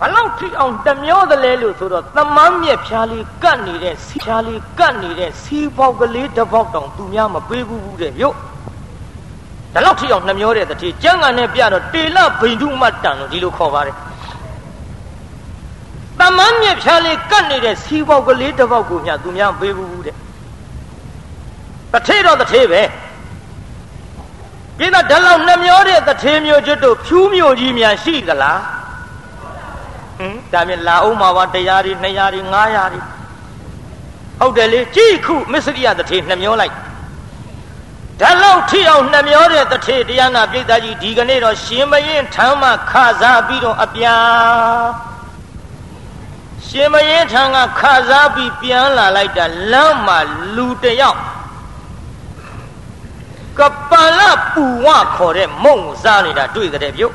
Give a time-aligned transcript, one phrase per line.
[0.00, 8.34] ဘလောက်ထိအောင်တမျောသလဲလို့ဆိုတော့သမမ်းမြက်ဖြားလေးကတ်နေတဲ့စီဖြားလေးကတ်နေတဲ့စီပေါက်ကလေးတစ်ပေါက်တောင်သူများမပေးဘူးဘူးတဲ့မြို့
[9.74, 13.96] ဒါလောက်ထိအောင်နှမျောတဲ့တတိကျန်းကန်နဲ့ပြတော့တေလဘိန္ဓုမတ်တန်လို့ဒီလိုခေါ်ပါတယ်
[16.18, 20.16] သမမ်းမြက်ဖြားလေးကတ်နေတဲ့စီပေါက်ကလေးတစ်ပေါက်ကိုမြသူများမပေးဘူးဘူးတဲ့
[21.92, 22.82] တထေတော့တထေပဲ
[24.78, 28.75] ပြည်သားဓလောက်နှမျောတဲ့တထေမျိုးကျွတ်တို့ဖြူးမျိုးကြီးများရှိသလားဟင်
[30.52, 33.00] ဒါမြင်လာအောင်မှာပါတရားတွေ200တွေ900တွေ
[34.40, 36.74] ဟုတ်တယ်လေကြည့်ခုမစ္စရိယတထေနှမျောလိုက်
[38.20, 44.16] ဒါလောက်ထိအောင်နှမျောတဲ့တထေတရားနာပြိဿကြီးဒီကနေ့တော့ရှင်မရင်ထမ်းမှခစားပြီးတော့အပြာ
[46.66, 50.18] ရှင်မရင်ထမ်းကခစားပြီးပြန်လာလိုက်တာလမ်းမှာ
[50.56, 51.20] လူတယောက်
[53.58, 54.20] ကပလ
[54.52, 57.14] ပူဝခေါ်တဲ့မုံကိုစားနေတာတွေ့ကြတယ်ပြုတ်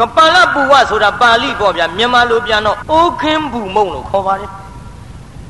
[0.00, 4.50] ကပလပူဝဆိုတာပါဠိပေါ့ဗျာမြန်မာလိုပြန်တော့အိုးခင်းဘူးမုံလို့ခေါ်ပါတယ်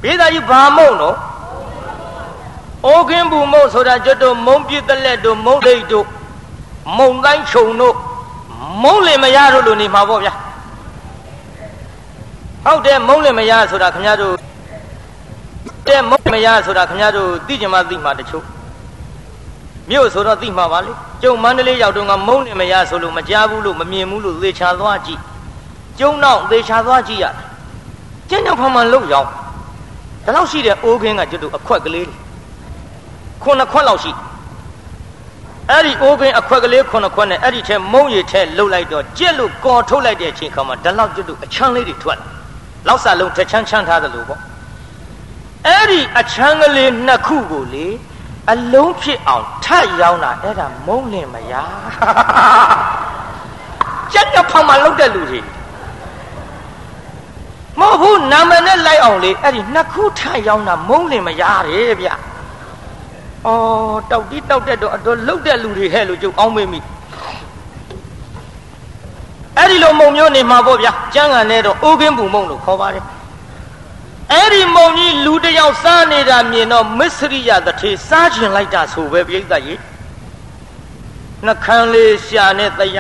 [0.03, 1.17] ဘေးသားကြီးဘာမုံတော့
[2.87, 6.07] အိုးခင်းဘူးမုံဆိုတာကျွတ်တို့မုံပြစ်တလက်တို့မုံဒိတ်တို့
[6.99, 7.95] မုံတိုင်းခြုံတို့
[8.83, 10.35] မုံလင်မရတို့လိုနေမှာပေါ့ဗျာ
[12.65, 14.35] ဟုတ်တယ်မုံလင်မရဆိုတာခင်ဗျားတို့
[15.89, 18.45] တဲ့မုံမရဆိုတာခင်ဗျားတို့သိကြမှာသိမှာတချို့
[19.91, 25.21] မြို့ဆိုတော့သိမှာပါလေကျုံမန္တလေးရောက်တော့ကမုံနေမရဆိုလို့မကြားဘူးလို့မမြင်ဘူးလို့သေချာသွားကြည့်
[25.99, 27.35] ကျုံတော့သေချာသွားကြည့်ရတယ်
[28.29, 29.29] ကျင်းကြောင်ဖန်မှန်လို့ရောက်
[30.25, 32.07] ဒါလောက်ရှိတဲ့အိုးခင်းကကျွတ်တို့အခွက်ကလေး
[33.43, 34.13] ခုနှစ်ခွက်လောက်ရှိ
[35.71, 42.19] အဲ့ဒီအိုးခင်းအခွက်ကလေးခုနှစ်ခွက်နဲ့အဲ့ဒီထဲမုံရည်ထဲလှုပ်လိုက်တော့ကြက်လို့ကော်ထုတ်လိုက်တဲ့အချိန်ခါမှာဒါလောက်ကျွတ်တို့အချမ်းလေးတွေထွက်
[42.89, 44.41] လောက်စားလုံးတစ်ချမ်းချမ်းထားတယ်လို့ပေါ့
[45.67, 47.87] အဲ့ဒီအချမ်းကလေးနှစ်ခုကိုလေ
[48.51, 51.55] အလုံးဖြစ်အောင်ထပ်ရောင်းတာအဲ့ဒါမုံလင်မရ
[54.13, 55.41] ကြက်ညဖောင်မှာလောက်တဲ့လူတွေ
[57.81, 62.09] မဟုတ်ဘူးနာမည်နဲ့လိုက်အောင်လေအဲ့ဒီနှစ်ခုထပ်ရောင်းတာမုံလင်မရတယ်ဗျ
[63.47, 66.81] အော်တောက်တီးတောက်တဲ့တော့အတော်လောက်တဲ့လူတွေဟဲ့လို့ကျုပ်အောင်းမေးမိ
[69.57, 73.05] အဲ့ဒီလိုမုံမျိုးနေမှာပေါ့ဗျာကျန်းကန်နဲ့တော့အိုးကင်းပူမုံလို့ခေါ်ပါတယ်
[74.33, 79.81] အဲ့ဒီမုံကြီးလူတယောက်စားနေတာမြင်တော့မစ္စရိယတထေစားကျင်လိုက်တာဆိုပဲပြိဿကြီး
[81.47, 82.99] နှခမ်းလေးရှာနဲ့တရ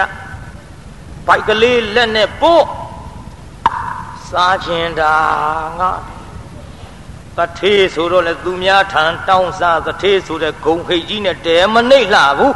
[1.26, 2.64] ဘိုက်ကလေးလက်နဲ့ပို့
[4.30, 5.14] စားကျင်တာ
[5.78, 5.90] ငါ
[7.36, 12.54] တထေဆိုတော့လေသူများထံတောင်းစားတထေဆိုတဲ့ဂုံခိတ်ကြီးနဲ့တဲမနှိမ့်လှဘူး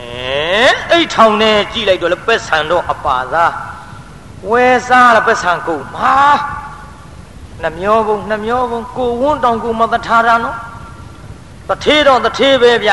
[0.00, 3.52] အဲအိတ်ထောင်နဲ့ကြည့်လိုက်တော့လေပက်ဆန်တော့အပါသား
[4.50, 6.16] ဝဲစားလားပက်ဆန်ကုန်မှာ
[7.62, 10.56] နှမျောဘုံနှမျောဘုံကိုဝန်းတောင်ကိုမတထားတာနော်
[11.68, 12.90] တထေးတော့တထေးပဲဗျ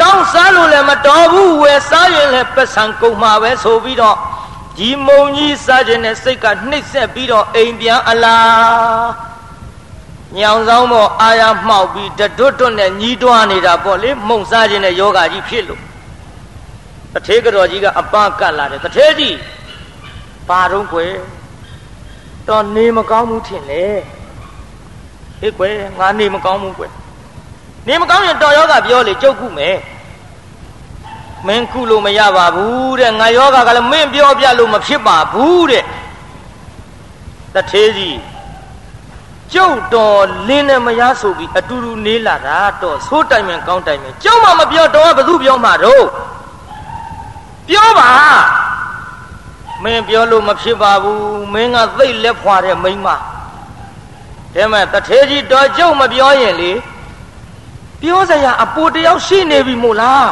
[0.00, 4.16] တောင်းစားလို့လည်းမတော်ဘူးဝယ်စားရင်လည်းပတ်ဆံကုန်မှာပဲဆိုပြီးတော့
[4.76, 9.10] ဒီမုံကြီးစားခြင်းနဲ့စိတ်ကနှိပ်ဆက်ပြီးတော့အိမ်ပြန်အလား
[10.38, 15.82] ညောင်ဆောင်ပေါ်အာရမှောက်ပြီးတတွတ်တွတ်နဲ့ညီးတွားနေတာပေါ့လေမုံစားခြင်းနဲ့ယောဂကြီးဖြစ်လို့
[17.14, 19.36] တထေးကတော်ကြီးကအပကတ်လာတယ်တထေးကြီး
[20.48, 21.12] ဘာတော့ကွယ်
[22.50, 23.84] တော့နေမကောင်းဘူးထင်လေ
[25.40, 26.92] ဟေးကွယ်ငါနေမကောင်းဘူးကွယ်
[27.86, 29.76] နေမကောင်းရင်တော်ယောဂပြောလေကြုတ်ခုမယ်
[31.46, 35.84] မင်းခုလို့မရပါဘူးတဲ့ငါယောဂကလည်းမင်းပြောပြလို့မဖြစ်ပါဘူးတဲ့
[37.54, 38.18] တထေးကြီး
[39.52, 46.04] ကျုပ်တော်လင်းနဲ့မရဆိုပြီးအတူတူနေလာတာတော့သိုးတိုင်မယ်ကောင်းတိုင်မယ်ကျုံမှမပြောတော့ဘယ်သူပြောမှာတော့
[47.68, 48.10] ပြောပါ
[49.82, 53.08] မင်းပြောလို့မဖြစ်ပါဘူးမင်းကသိတ်လက်ဖွာတဲ့မိန်းမ
[54.54, 56.72] ဒါမဲ့တထေးကြီးတော်ကျုပ်မပြောရင်လေ
[58.00, 60.30] ပြောစရာအပူတယောက်ရှိနေပြီမို့လား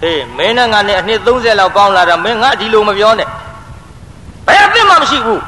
[0.00, 3.28] ဟေးမင်းနဲ့ငါနဲ့အနှစ်30လောက်ပေါင်းလာတာမင်းငါဒီလိုမပြောနဲ့
[4.46, 5.42] ဘယ်အသိမှမရှိဘူး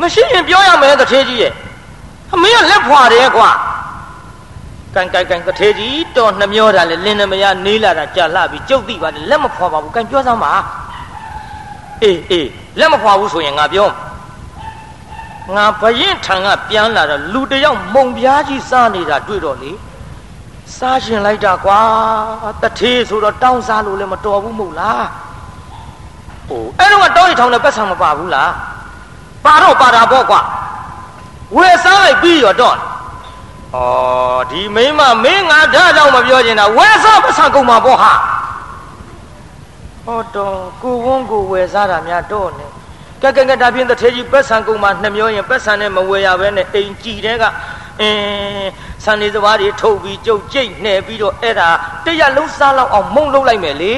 [0.00, 1.52] မရှိရင်ပြောရမယ်တထေးကြီးရဲ့
[2.34, 3.50] အမင်းကလက်ဖွာတယ်ကွာ
[4.94, 10.52] ကန်ကန်ကန်တထေးကြီးတော်နှမျောတာလေလင်းနေမရနေလာတာကြာလှပြီကြုတ်သိပါလေလက်မဖွာပါဘူးကန်ပြောစမ်းပါ
[12.02, 13.88] အေးအေးလက်မဖွာဘူးဆိုရင်ငါပြော
[15.54, 19.72] ငါဘရင်ထံကပြန်လာတော့လူတယောက်မုံပြားကြီးစားနေတာတွေ့တော့လေ
[20.76, 21.80] စားရှင်လိုက်တာကွာ
[22.62, 25.06] တထေးဆိုတော့တောင်းစားလို့လည်းမတော်ဘူးမို့လား
[26.48, 28.50] ဟိုအဲ့တော့တောင်းရထောင်းနဲ့ပတ်ဆံမပါဘူးလား
[29.44, 30.40] ပါတော့ပါတာပေါ့ကွာ
[31.56, 32.78] ဝယ်စားလိုက်ပြီးရောတော့ဩ
[34.50, 38.12] ဒီမိမမင်းငါဒါကြောင့်မပြောချင်တာဝယ်စားပတ်ဆံကုန်မှာပေါ့ဟာ
[40.06, 42.66] ဟောတော့ကိုဝန်းကိုဝယ်စားတာများတော့နေ
[43.22, 47.44] ကဲကဲကဲဒါဖြင့်တထေကြီးပတ်ဆံကုန်မှာနှမျောရင်ပတ်ဆံနဲ့မဝယ်ရဘဲနဲ့အိမ်ကြည်တဲ့က
[48.00, 48.70] အင်း
[49.04, 51.68] ဆန်နေစဘာတွေထုတ်ပြီးကြုတ်ကြိတ်နှဲပြီးတော့အဲ့ဒါ
[52.04, 53.92] တရက်လုံးစားလောက်အောင်မုံလုံးလိုက်မယ်လေ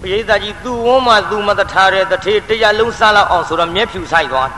[0.00, 4.48] ပရိသတ်ကြီးသူ့ဝန်းမှာသူမတထားတဲ့တထေးတရားလုံးစားလောက်အောင်ဆိုတော့မျက်ဖြူဆိုင်သွား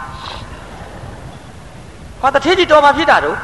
[2.21, 3.39] ဟာတထေးကြီးတော်ပါဖြစ်တာတော့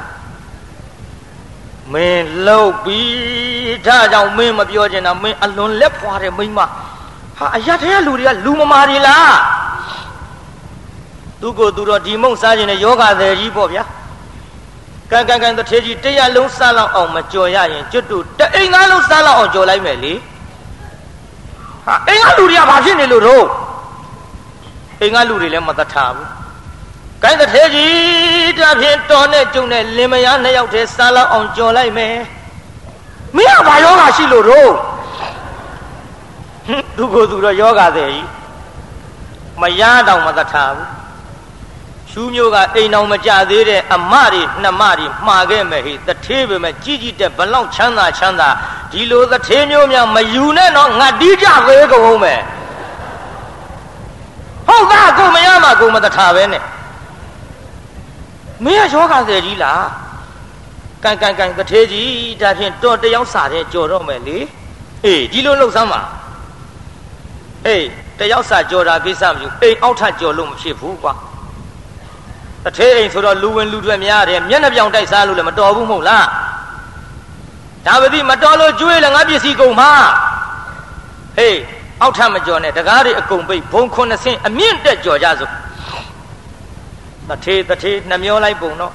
[1.92, 6.60] မင်းလှုပ်ပြီးဒါကြောင့်မင်းမပြောချင်တာမင်းအလွန်လက်ဖွာတဲ့မိန်းမ
[7.38, 9.36] ဟာအရထဲကလူတွေကလူမမာတွေလား
[11.40, 13.84] သူကိုသူတော့ဒီမုံစားခြင်းနဲ့ယောဂသည်ကြီးပေါ့ဗျာ
[15.10, 20.14] ကံကံကံတထေးကြီးတရားလုံးစားလောက်အောင်မကြော်ရရင်ကျွတ်တူတအိမ်သားလုံးစားလောက်အောင်ကြော်လိုက်မယ်လေ
[21.86, 23.46] ဟာအိမ်ကလူတွေကဘာဖြစ်နေလို့တော့
[25.00, 26.28] အိမ်ကလူတွေလည်းမတတ်ထားဘူး
[27.22, 32.16] ကိုင်းတထေးကြီးတဖြင့်တော်နဲ့ကျုံနဲ့လင်မယားနှစ်ယောက်တည်းစားလောက်အောင်ကြော်လိုက်မယ်
[33.36, 34.72] မင်းကဘာယောဂရှိလို့တော့
[36.96, 38.26] သူကိုသူတော့ယောဂတဲ့ကြီး
[39.60, 40.88] မရတော့မတတ်ထားဘူး
[42.10, 48.48] ရှူးမျိုးကအိမ်အောင်မကြသေးတဲ့အမတွေနှမတွေမှားခဲ့မယ်ဟိတထေးပဲမဲ့ကြီးကြီးတဲ့ဘလောက်ချမ်းသာချမ်းသာ
[48.92, 52.40] ဒီလိုတထေးမျိုးများမယူနဲ့တော့ငါတီးကြသေးကုန်မယ်
[54.66, 56.62] ဟုတ်သားကိုမရမှာကိုမတထားပဲနဲ့
[58.64, 59.82] မင်းကယောဂသည်ကြီးလား
[61.04, 64.38] ကန်ကန်ကန်တထေးကြီးဒါဖြင့်တော်တယောက်စာတဲ့ကြော်တော့မယ်လေ
[65.04, 66.00] အေးဒီလိုလှုပ်ဆမ်းပါ
[67.66, 67.84] အေး
[68.18, 71.12] တယောက်စာကြော်တာကိစ္စမယူအိမ်အောက်ထကြော်လို့မဖြစ်ဘူးကွာ
[72.64, 76.26] တထေးအိမ်ဆိုတော့လူဝင်လူတွေများတယ်မျက်နှာပြောင်တိုက်စားလို့လည်းမတော်ဘူးမဟုတ်လား
[77.86, 79.92] ဒါပတိမတော်လို့ကျွေးလည်းငါပစ္စည်းကုန်မှာ
[81.36, 81.58] ဟေး
[82.02, 85.50] အောက်ထမကြော်နဲ့တကားတွေအကုန်ပိတ်ဘုံခုနှစ်ဆင်းအမြင့်တက်ကြော်ကြစို့
[87.28, 88.92] တထေးတထေးနှမျောလိုက်ပုံတော့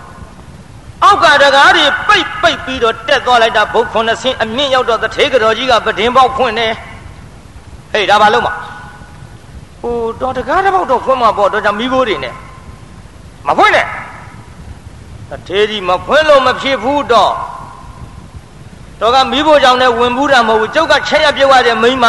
[1.03, 6.67] အောက်ကတကားတွေပိတ်ပိတ်ပြီးတော့တက်သွားလိုက်တာဘုံခုနှစ်ဆင်းအမြင့်ရောက်တော့တထေးကတော်ကြီးကပဒင်းပေါက်ဖွင့်နေ
[7.93, 8.49] ဟေးဒါဘာလို့မ
[9.81, 12.33] ဟိုတော့တကားတစ်ပေါက်တော့ဖွင့်မှာပေါ့တော့ကြောင့်မိဖို့တွေနဲ့
[13.47, 13.87] မဖွင့်နဲ့
[15.29, 17.33] တထေးကြီးမဖွင့်လို့မဖြစ်ဘူးတော့
[19.01, 22.07] တော့ကမိဖို့ကြောင့်လည်းဝင်ဘူးတာမဟုတ်ဘူးကျုပ်ကချက်ရပြုတ်ရတဲ့မိန်းမ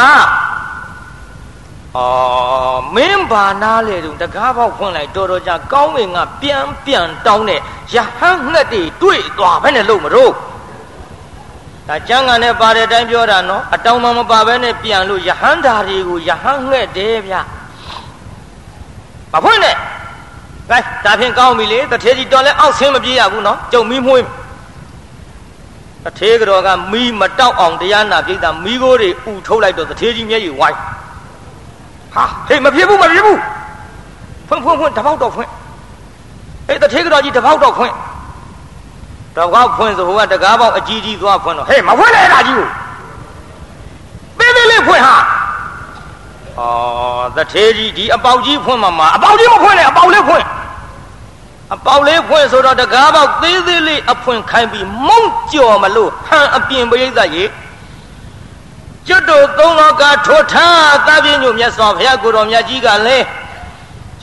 [1.99, 7.61] အော်မင်းဘာနာလေတုံတကားပေါက်ဖွင့်လိုက်တော်တော်ကြာကောင်းဝင်ကပြန်ပြန်တောင်းတဲ့
[7.95, 10.33] ရဟန်းငှက်တွေတွေ့သွားဘဲနဲ့လို့မလို့
[11.89, 17.35] ဒါကျမ်းဂန်နဲ့ပါတဲ့အတိုင်းပြောတာနော်အတောင်မှမပါဘဲနဲ့ပြန်လို့ယဟန္တာတွေကိုယဟန်းငှက်တယ်ဗျ
[19.33, 19.77] မဖွင့်နဲ့
[20.71, 24.25] ကဲဒါဖြင့်ကောင်းပြီလေတထေးကြီးတော်လဲအောက်ဆင်းမပြေးရဘူးနော်ကျုံမီးမွှေး
[26.05, 30.79] တထေးကြောကမီးမတောက်အောင်တရားနာပြိတ္တာမီးကိုတွေဥထုတ်လိုက်တော့တထေးကြီးမျက်ရည်ဝိုင်း
[32.17, 33.39] ဟာဟေးမဖြစ်ဘူးမဖြစ်ဘူး
[34.49, 35.51] ဖွင့်ဖွင့်ဖွင့်တပေါက်တော့ဖွင့်
[36.67, 37.95] ဟေးတထေးကြောကြီးတပေါက်တော့ဖွင့်
[39.37, 42.67] တပေါက်ဖွင့်ဆိုဟိုကတကားပေါက်အကြီးကြီးသွားဖွင့်တော့ဟေးမဖွင့်နဲ့အဲ့ဒါကြီးကို
[44.39, 45.17] ပေးပေးလေးဖွင့်ဟာ
[46.59, 50.45] အော်တထေးကြီးဒီအပေါက်ကြီးဖွင့်မှာမှာအပေါက်ကြီးမဖွင့်နဲ့အပေါက်လေးဖွင့်
[51.75, 55.23] အပေါက်လေးဖွင့်ဆိုတော့တကားပေါက်သေးသေးလေးအဖွင့်ခိုင်းပြီးမုံ
[55.53, 57.45] ကြော်မလို့ဟန်အပြင်ပရိသတ်ရေ
[59.09, 63.25] ကျွတ်တို့သုံးလောကထိုထားသဗ္ဗညုမြတ်စွာဘုရားကိုတော်မြတ်ကြီးကလည်း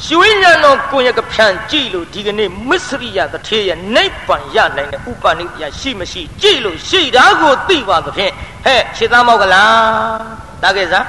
[0.08, 8.34] ရွှေညံတော်ကိုရကဖြန့်ကြည့်လို့ဒီကနေ့မစ္စရိယတထေးရဲ့နိဗ္ဗာန်ရနိုင်တဲ့ဥပနိယရှိမရှိကြည့်လို့ရှိတာကိုသိပါသဖြင့်
[8.66, 10.22] ဟဲ့ခြေသားမောက်ကလား
[10.62, 11.06] တားခဲ့စား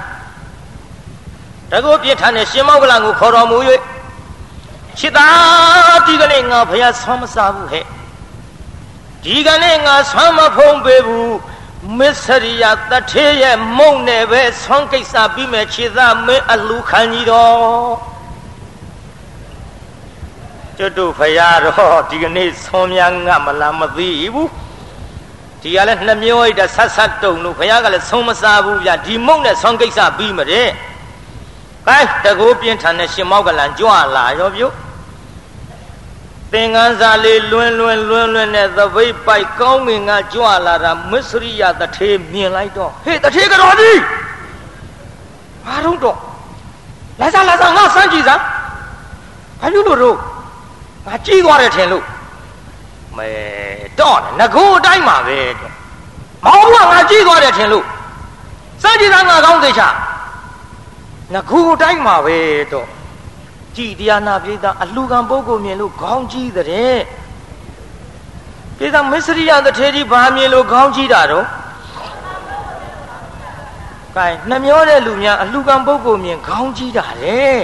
[1.71, 3.59] တကုပြစ်ထန်တဲ့ရှင်မောက်ကလကိုခေါ်တော်မူ၍
[4.99, 7.85] ချစ်သားဒီကနေ့ငါဘုရားဆွမ်းမစားဘူးဟဲ့
[9.25, 11.35] ဒီကနေ့ငါဆွမ်းမဖုံးပေးဘူး
[11.99, 17.93] မစ္စရိယတထေးရဲ့မုံနဲ့ပဲဆွမ်းကိစ္စပြီးမဲ့ခြေသားမင်းအလူခံကြီးတော်
[20.79, 24.51] ကျွတ်တို့ဖရာတော့ဒီကနေ့ဆွမ်းများငတ်မလားမသိဘူး
[25.61, 30.69] ဒီကလည်းနှမျောလိုက်တာဆတ်ဆတ်တုံလို့ဘုရားကလည်းဆုံးမစားဘူးဗျဒီမုံနဲ့ဆွမ်းကိစ္စပြီးမတဲ့
[31.89, 34.75] ကဲတကူပြင်းထန်တဲ့ရှင်မောက်ကလန်ကြွလာရောပြုတ်
[36.53, 44.01] သင်္ကန်းစာလေးလွန်းလွန်းလွန်းလွန်းနဲ့သပိတ်ပိုက်ကောင်းငင်ကကြွလာတာမစ္စရိယတထေးမြင်လိုက်တော့ဟေးတထေးကတော်ကြီး
[45.65, 46.17] ဘာတော့တော့
[47.21, 48.43] လာစားလာစားငါစမ်းကြည့်စမ်း
[49.61, 50.17] ဘာလို့လို့တော့
[51.07, 52.05] ငါကြည့်သွားတယ်ထင်လို့
[53.17, 53.31] မဲ
[54.01, 55.39] တော့ငကိုအတိုင်းမှာပဲ
[56.45, 57.85] မောင်ကငါကြည့်သွားတယ်ထင်လို့
[58.83, 59.89] စမ်းကြည့်စမ်းငါကောင်းသေးချာ
[61.33, 62.37] ငခုတိုင်းမှာပဲ
[62.73, 62.87] တော့
[63.77, 66.99] ကြည်တရားနာပိဿအလှခံပုဂ္ဂိုလ်မြင်လို့ခေါင်းကြီးတဲ့
[68.79, 71.47] ပိဿမစ္စရိယတထေကြီးဘာမြင်လို့ခေါင်းကြီးတာတော့
[74.17, 77.59] ကဲနှမျောတဲ့လူများအလှခံပုဂ္ဂိုလ်မြင်ခေါင်းကြီးတာတဲ့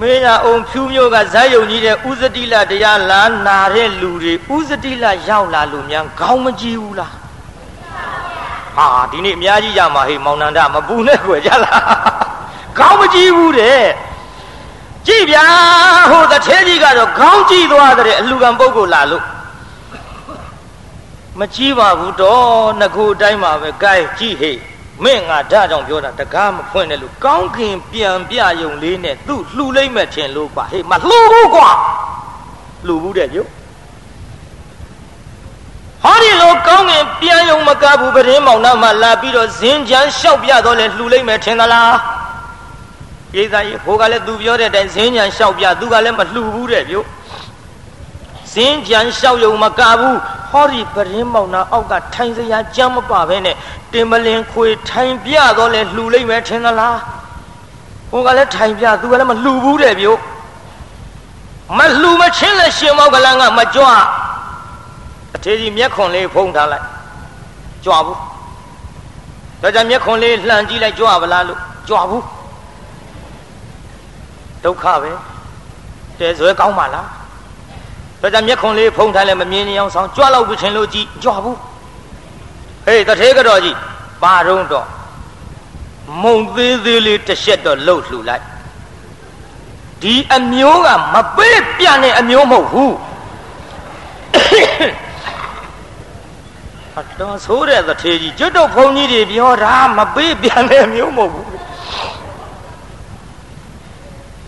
[0.00, 7.12] မေးရအောင်ဖြူမျိုးကဇာတ်ယုံကြီးတဲ့ဥဇတိလတရားလာနာတဲ့လူတွေဥဇတိလရောက်လာလို့များခေါင်းမကြီးဘူးလား
[8.76, 12.25] ဟာဒီနေ့အများကြီးရမှာဟေးမောင်နန္ဒမပူနဲ့ခွယ်ကြလား
[12.78, 13.86] ခေါင်းမကြည့်ဘူးတဲ့
[15.06, 15.46] ကြည့်ဗျာ
[16.10, 19.24] ဟိုတထဲကြီးကတော့ခေါင်းကြည့်သွားတဲ့အလှကံပုဂ္ဂိုလ်လာလို့
[21.40, 22.48] မကြည့်ပါဘူးတော့
[22.80, 24.58] ငခုအတိုင်းမှာပဲ gain ကြည့်ဟေ့
[25.04, 31.68] မင်းငါဒါကြောင့်ပြောတာတကားမဖွင့်တယ်လို့ကောင်းခင်ပြန်ပြယုံလေးနဲ့သူ့လှူလိုက်မဲ့ထင်လို့ကွာဟေးမလှူဘူးကွာ
[32.86, 33.42] လှူဘူးတဲ့ပြု
[36.02, 41.92] ဟောဒီလိုကောင်းခင်ပြန်ယုံမကားဘူးပရင်းမောင်နှမလာပြီးတော့ဇင်းချမ်းလျှောက်ပြတော့လဲလှူလိုက်မဲ့ထင်သလား
[43.36, 47.00] ပြေးသားကြီးဟိုကလည်းသူပြောတဲ့အတိုင်းဇင်းချမ်းလျှောက်ပြသူကလည်းမလှူဘူးတဲ့ပြု
[48.52, 50.18] ဇင်းချမ်းလျှောက်ယုံမကားဘူး
[50.50, 53.56] ဟောဒီပရင်းမောင်နှအောက်ကထိုင်စရာကြမ်းမပါဘဲနဲ့
[53.92, 56.98] တင်မလင်ခွေထိုင်ပြတော့လဲလှူလိုက်မယ်ထင်သလား
[58.10, 60.12] ဟိုကလည်းထိုင်ပြသူကလည်းမလှူဘူးတဲ့ပြု
[61.78, 63.84] မလှူမချင်းလဲရှင်မောက်ကလန်ကမကြွ
[65.34, 66.84] အထေကြီးမျက်ခွန်လေးဖုံးထားလိုက်
[67.84, 68.18] ကြွဘူး
[69.62, 72.35] ဒါကြောင့်မျက်ခွန်လေးလှန်ကြည့်လိုက်ကြွပါလားလို့ကြွဘူး
[74.66, 75.12] ဒုက္ခပဲ
[76.18, 77.06] တဲဇွဲကောင်းပါလား
[78.20, 81.58] ဒါကြောင့်မျက်ခွန်လေးဖုံးထားလဲမမြင်နေအောင်ဆောင်ကြွလောက်ပြီးချင်းလို့ကြည့်ကြွဘူး
[82.86, 83.76] ဟေးတထေးကတော်ကြီး
[84.22, 84.86] ပါတော့တော့
[86.22, 88.44] မုံသေးသေးလေးတစ်ချက်တော့လှုပ်လှူလိုက်
[90.02, 92.94] ဒီအမျိုးကမပေးပြတဲ့အမျိုးမဟုတ်ဘူး
[97.00, 101.55] အတော်ဆိုးတဲ့တထေးကြီးကျွတ်တော့ဘုန်းကြီးတွေပြောတာမပေးပြတဲ့အမျိုးမဟုတ်ဘူး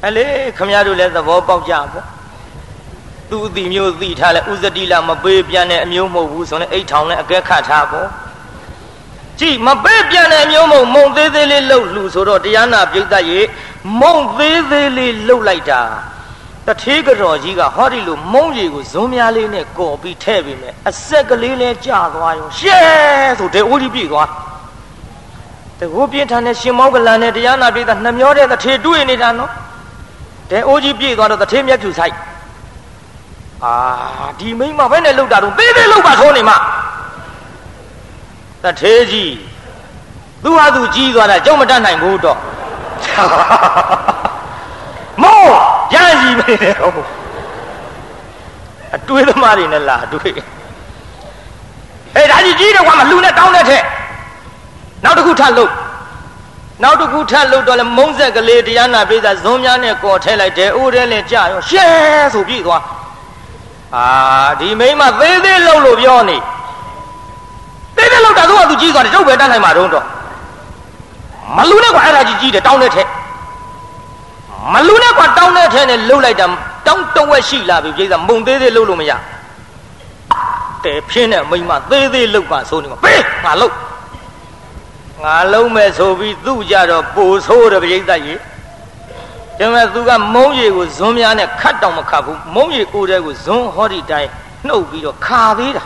[0.07, 0.27] အလေ
[0.59, 2.07] ခမရတို့လည်းသဘောပေါက်ကြပေါ့
[3.31, 8.09] သူအတိမျိုးသိထားလဲဥဇတိလမပေးပြတဲ့အမျိုးမဟုတ်ဘူးဆိုရင်အိတ်ထောင်နဲ့အကဲခတ်ထားပေါ့
[9.41, 13.41] ကြည့်မပေးပြတဲ့အမျိုးမဟုတ်မုံသေးသေးလေးလှုပ်လှူဆိုတော့တရားနာပြိတ္တရေ
[14.01, 15.83] မုံသေးသေးလေးလှုပ်လိုက်တာ
[16.67, 22.79] တထေးကတော်ကြီးကဟောဒီလိုမုံရီကိုဇွန်းများလေးနဲ့ကော်ပြီးထဲ့ပြီးမယ်အဆက်ကလေးလဲကြာသွားရောရှဲ
[23.39, 24.29] ဆိုတဲ့အိုးကြီးပြေသွား
[25.79, 29.51] တကူပြင်းထန်တဲ့ရှင်မောင်းကလန်နဲ့တရားနာပြိတ္တနှမျောတဲ့တထေးတွေ့နေတာနော်
[30.51, 32.15] တဲ့အိုးကြီးပြေသွားတော့တထေးမျက်ဖြူဆိုင်
[33.65, 33.75] အာ
[34.39, 36.57] ဒီမိမဘယ်နဲ့လှုပ်တာတော့သေးသေးလှုပ်ပါဆိုနေမှာ
[38.63, 39.33] တထေးကြီး
[40.45, 42.39] သူဟာသူကြီးသွားတာကြောက်မတတ်နိုင်ဘူးတော့
[45.23, 45.41] မော
[45.95, 47.09] ရန်ကြီးပဲဟုတ်
[48.95, 53.85] အတွေးသမားတွေနဲ့လာအတွေးဟဲ့ဒါကြီးကြီးတော့ကွာမလှူနဲ့တောင်းတဲ့ထက်
[55.05, 55.73] နောက်တစ်ခုထပ်လှုပ်
[56.83, 61.87] နောက်တစ်ခုထပ်လှုပ်တော့လဲမုံဆက်ကလေးတရားနာပြေးတာဇုံများနဲ့ကော်ထဲလိုက်တယ်အိုးထဲလဲကြာရောရှဲ
[62.35, 62.83] ဆိုပြေးသွား
[63.97, 64.07] အာ
[64.61, 66.37] ဒီမိမသေးသေးလှုပ်လို့ပြောနေ
[67.97, 70.05] သေးသေးလှုပ်တာသူကသူကြီးသွားတယ်ကျုပ်ပဲတတ်နိုင်မှာတော့တော့
[71.57, 73.09] မလူနဲ့ကွာအဲ့ဒါကြီးကြီးတယ်တောင်းတဲ့ထက်
[74.75, 76.47] မလူနဲ့ကွာတောင်းတဲ့ထက်နဲ့လှုပ်လိုက်တာ
[76.87, 79.13] တောင်းတဝက်ရှိလာပြီပြိဿမုံသေးသေးလှုပ်လို့မရ
[80.85, 83.75] တဲဖြင်းတဲ့မိမသေးသေးလှုပ်ပါဆိုနေမှာပေးငါလှုပ်
[85.25, 88.47] ငါလုံးမဲ့ဆိုပြီးသူ့ကြတော့ပိုဆိုးတယ်ပြိဿကြီးဒါ
[89.59, 94.31] ပေမဲ့သူကမုံရီကိုဇွန်းများနဲ့ခတ်တောင်မခတ်ဘူးမုံရီကိုတဲ့ကိုဇွန်းဟောဒီတိုင်း
[94.67, 95.85] နှုတ်ပြီးတော့ခါသေးတာ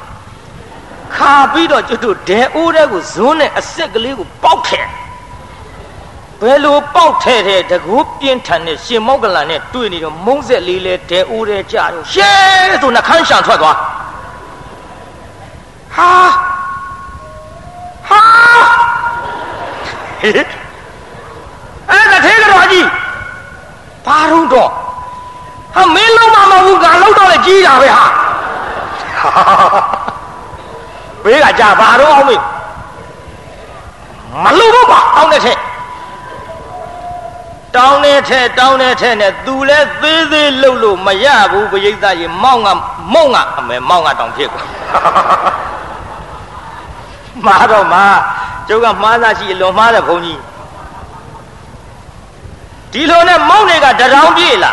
[1.16, 4.86] ခါပြီးတော့ကျွတ်တို့ဒဲအိုးတဲ့ကိုဇွန်းနဲ့အစ်စ်ကလေးကိုပေါက်ခဲ့
[6.40, 12.32] ဘယ်လိုပေါက်ထဲတဲ့တကူပြင်းထန်တဲ့ရှင်မောက်ကလန်နဲ့တွေ့နေတော့မုံဆက်လေးလဲဒဲအိုးတဲ့ကြတော့ရှဲ
[12.82, 13.76] ဆိုနှခမ်းရှံထွက်သွား
[15.96, 16.10] ဟာ
[18.08, 18.81] ဟာ
[20.20, 20.44] ဟေးအဲ့
[22.10, 22.86] ဒါသေးကြတော့ကြီး
[24.06, 24.70] ဘာတော့တော့
[25.74, 28.04] ဟာမင်းလုံးမမဟုတ်ငါလုံးတော့လေကြီးတာပဲဟာ
[31.24, 32.36] ဘေးကကြာဘာတော့အောင်မေ
[34.44, 35.58] မလို့တော့ပါတောင်းတဲ့ထက်
[37.76, 42.68] တောင်းတဲ့ထက်တောင်းတဲ့ထက်နဲ့သူလဲသေးသေးလှုပ်လို့မရဘူးပရိသတ်ရေမောင်းက
[43.12, 44.62] မုံကအမေမောင်းကတောင်ဖြစ်ကွာ
[47.46, 48.04] မာတော့မာ
[48.68, 50.40] ကျုပ်ကမှားသားရှိအလွန်မှားတဲ့ဘုန်းကြီး
[52.92, 54.72] ဒီလိုနဲ့မုံတွေကတရောင်ပြေးလာ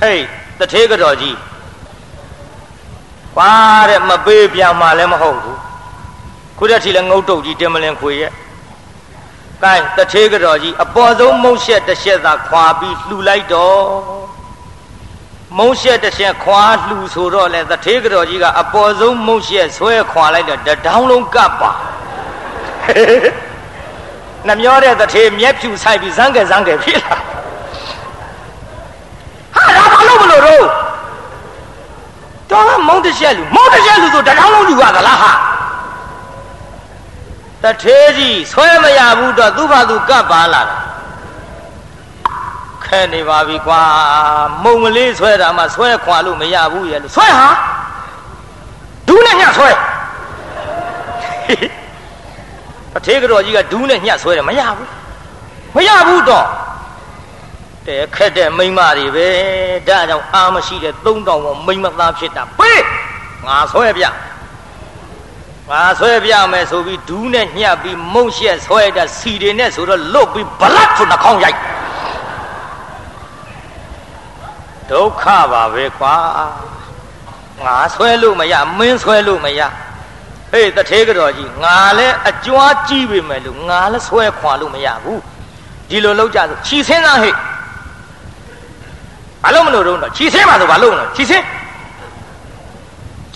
[0.00, 0.24] ဟေး
[0.58, 1.36] တထေးကတော်ကြီး
[3.36, 3.52] ပါ
[3.90, 5.58] တဲ့မပေးပြန်မှလည်းမဟုတ်ဘူး
[6.58, 8.32] ခုတည်းထီလည်းငုတ်တုတ်ကြီးတင်မလင်ခွေရဲ့
[9.62, 13.84] ကိုင်းတထေးကတော်ကြီးအပေါ်ဆုံးမုံရှက်တစ်ချက်သာခွာပြီးလှူလိုက်တော့
[15.58, 21.70] မုံရှက်တစ်ချက်ခွာလှူဆိုတော့လေတထေးကတော်ကြီးကအပေါ်ဆုံးမုံရှက်ဆွဲခွာလိုက်တော့တဒေါင်းလုံးကပ်ပါ
[24.46, 27.16] နှမျောတဲ့တထေမျက်ဖြူဆိုင်ပြီးဇန်းကဲဇန်းကဲဖြစ်လာ
[29.54, 30.64] ဟာဒါဘာလို့မလို့တော့
[32.50, 35.32] တော့မုံတရှက်လူမုံတရှက်လူဆိုတထောင်းလုံးယူရသလားဟာ
[37.62, 40.76] တထေကြီးဆွဲမရဘူးတော့သူ့ဘာသူကပ်ပါလာတာ
[42.84, 43.80] ခဲနေပါပြီကွာ
[44.62, 47.48] မုံမလေးဆွဲတာမှဆွဲခွာလို့မရဘူးရဲ့လို့ဆွဲဟာ
[49.08, 49.70] ဒူးနဲ့ညဆွဲ
[52.96, 54.88] အထေးကတော်ကြီးကဒူးနဲ့ညှက်ဆွဲတယ်မရဘူး
[55.76, 56.46] မရဘူးတော့
[57.86, 59.28] တဲ့ခက်တဲ့မိမတွေပဲ
[59.88, 62.84] ဒါကြောင့်အာမရှိတဲ့သုံးတောင်ပေါ်မိမသားဖြစ်တာပေး
[63.46, 64.04] ငါဆွဲပြ
[65.70, 71.58] ငါဆွဲပြမယ်ဆိုပြီးဒူးနဲ့ညှပ်ပြီးမုံရှက်ဆွဲတာစီတွေနဲ့ဆိုတော့လွတ်ပြီးဘလတ်ဆိုနှာခေါင်းရိုက်
[74.90, 76.14] ဒုက္ခပါပဲကွာ
[77.64, 79.60] ငါဆွဲလို့မရမင်းဆွဲလို့မရ
[80.54, 85.20] ဟေးတထေးကြော်ကြီးငါလည်းအကြွားကြီးပြီမယ်လို့ငါလည်းဆွဲခွာလို့မရဘူး
[85.88, 87.34] ဒီလိုလောက်ကြဆိုခြီစင်းသားဟဲ့
[89.42, 91.44] ဘာလို့မလို့တော့ခြီစင်းပါဆိုဘာလို့မလို့ခြီစင်း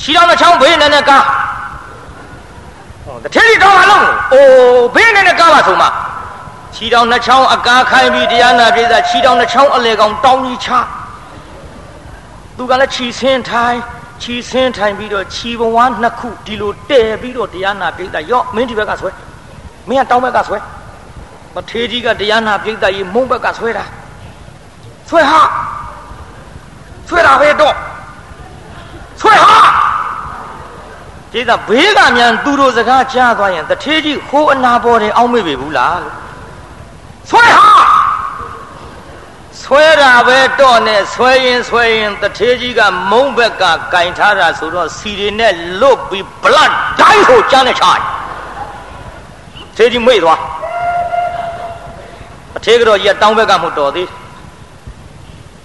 [0.01, 1.25] ခြီတော်နှချောင်းဘေးနဲ့နဲ့ကား
[3.25, 5.87] တထေးကြီးတော့ဘာလို့အိုးဘေးနဲ့နဲ့ကားပါဆိုမှ
[6.75, 10.69] ခြီတော်နှချောင်းအကားခိုင်းပြီးတရားနာပြေးတာခြီတော်နှချောင်းအလေကောင်တောင်းကြီးချ
[12.57, 13.79] သူကလည်းခြီစင်းထိုင်
[14.23, 19.11] ခြီဆင်းထိုင်ပြီးတော့ခြီဘဝနှစ်ခုဒီလိုတဲပြီးတော့တရားနာပိဋကရော့မင်းဒီဘက်ကဆွဲ
[19.89, 20.59] မင်းကတောင်းဘက်ကဆွဲ
[21.55, 23.85] မထေးကြီးကတရားနာပိဋကကြီးမုံဘက်ကဆွဲတာ
[25.09, 25.41] ဆွဲဟာ
[27.09, 27.75] ဆွဲတာပဲတော့
[29.21, 29.57] ဆွဲဟာ
[31.33, 35.99] ဒီကဘေးကမြန်သူတို့စကားကြားသွားရင်တထေးကြီးဟိုးအနာပေါ်တယ်အောင်းမေ့ပြီဘူးလား
[37.31, 37.68] ဆွဲဟာ
[39.71, 47.93] ဆွဲတာပဲတော့နဲ့ဆွဲရင်ဆွဲရင်တထေးကြီးကမုံဘက်ကကင်ထားတာဆိုတော့စီတွေနဲ့လွတ်ပြီးဘလတ်ဒိုင်းကိုကျန်းနဲ့ချာ
[49.77, 50.41] ထေးကြီးမေ့သွား
[52.57, 54.09] အထေးကတော့ကြီးတောင်းဘက်ကမှတော်သေး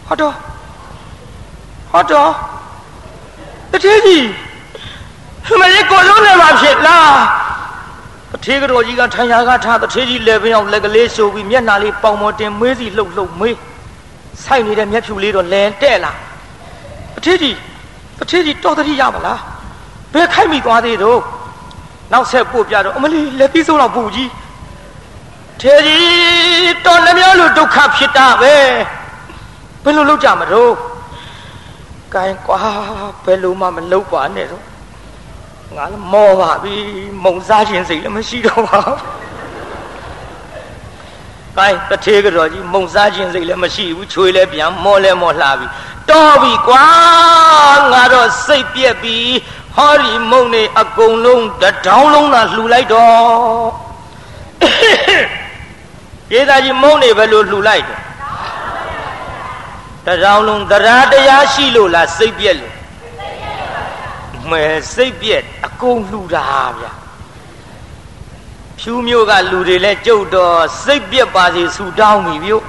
[0.07, 0.33] ဟုတ်တော့
[1.91, 2.29] ဟုတ်တော့
[3.71, 4.25] တထေးကြီး
[5.59, 7.15] မလေးကိုလုံးနေမှာဖြစ်လား
[8.31, 13.55] တထေးကတော့ကြီးကထိုင်ရာကထားတထေးကြီးလက်ပင်အောင်လက်ကလေးရှိုးပြီးမျက်နှာလေးပေါင်ပေါ်တင်မေးစီလှုပ်လှုပ်မေး
[14.45, 16.17] ဆိုင်နေတဲ့မျက်ဖြူလေးတော့လဲတဲ့လား
[17.17, 17.57] အထေးကြီး
[18.23, 19.39] အထေးကြီးတော်တတိရပါလား
[20.13, 21.19] ဘယ်ခိုက်မိသွားသေးတော့
[22.11, 24.29] နောက်ဆက်ပို့ပြတော့အမလီလက်ပြီးစိုးတော့ပူကြီး
[25.61, 28.53] ထေကြီးတော်နှမျိုးလိုဒုက္ခဖြစ်တာပဲ
[29.83, 30.73] ဘယ်လိုလုပ်ကြမလို့
[32.13, 32.59] ကဲကွာ
[33.25, 34.63] ဘယ်လိုမှမလုပ်ပါနဲ့တော့
[35.75, 36.75] ငါလည်းမောပါပြီ
[37.23, 39.22] မုံစားခြင်းစိတ်လည်းမရှိတော့ပါဘူး
[41.57, 45.67] ကိုင်းတထေးကတော်ကြီးမုံစားခြင်းစိတ်လည်းမရှိဘူးချွေလည်းပြန်မောလည်းမောလှပြီ
[46.09, 46.87] တော်ပြီကွာ
[47.91, 49.17] ငါတော့စိတ်ပြက်ပြီ
[49.75, 53.67] ဟောဒီမုံနေအကုန်လုံးတထောင်းလုံးသာလှူလိုက်တော့
[56.29, 58.01] ပြေးသားကြီးမုံနေဘယ်လိုလှူလိုက်တော့
[60.05, 62.73] တထောင်းလုံးတရားတရားရှိလို့လားစိတ်ပြက်လို့
[64.49, 64.63] မဲ
[64.93, 66.45] စိတ်ပြက်အကုန်လှူတာ
[66.77, 66.91] ဗျာ
[68.85, 72.63] ဖြူမျိုးကလူတွေလဲကြုတ်တော့စိတ်ပြက်ပါစေဆူတောင်းပြီဗျို့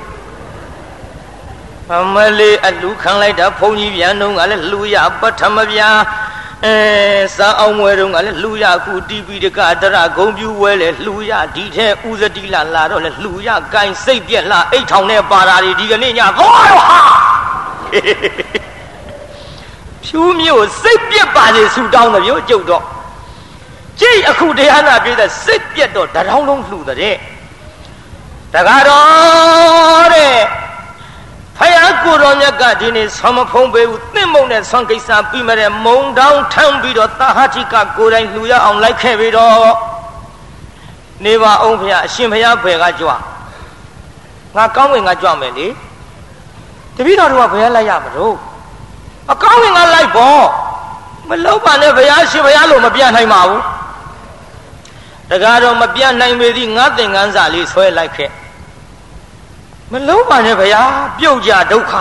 [1.92, 5.90] အမလေးအလူခံလိုက်တာဘုန်းကြီးပြန်တော့ကလည်းလူရပထမဗျာ
[6.64, 6.74] အဲ
[7.37, 16.98] စာအောင်ဝဲတော့ကလည်းလူရခုတီပီတကတရဂုံပြူဝဲလေလူရဒီထဲဥဇတိလာလာတော့လေလူရဂိုင်းစိတ်ပြက်လာအိတ်ထောင်နဲ့ပါတာတွေဒီကနေ့ညသွားတော့ဟာ
[20.05, 22.85] ဖြူမျိုးစိတ်ပြက်ပါစေဆူတောင်းတယ်ဗျို့ကြုတ်တော့
[24.00, 27.16] ကြိတ်အခုတရားနာပြည့်တဲ့စိတ်ပြက်တော့တရောင်းလုံးလှူတဲ့
[28.54, 30.37] တကားတော့တဲ့
[31.59, 39.54] ဖယားကိုတော်မြတ်ကဒီနေ့ဆွမ်းမဖုံးပေးဘူးသင့်မုံတဲ့ဆွမ်းကိစ္စပြီးမတဲ့မုံတောင်းထမ်းပြီးတော့တာဟတိကကိုယ်တိုင်လှူရအောင်လိုက်ခဲ့ပြီးတော့
[41.24, 43.11] နေပါအောင်ဖယားအရှင်ဖယားဘယ်ကကြွ
[44.57, 45.66] ငါကောင်းဝင်ကကြွမယ်လေ
[46.96, 48.35] တပည့်တော်တို့ကဘယ်လိုက်ရမလို့
[49.33, 50.42] အကောင်းဝင်ကလိုက်ပေါ့
[51.28, 53.64] မလုံးပါနဲ့ဘုရားရှင်ဘုရားလို့မပြနိုင်ပါဘူးတ
[55.42, 58.31] ကားတော့မပြနိုင်ပေသည်ငါသင်္ကန်းစာလေးဆွဲလိုက်ခဲ့
[59.92, 60.83] မလုံးပါနဲ့ဗျာ
[61.18, 61.94] ပြုတ်ကြဒုက္ခ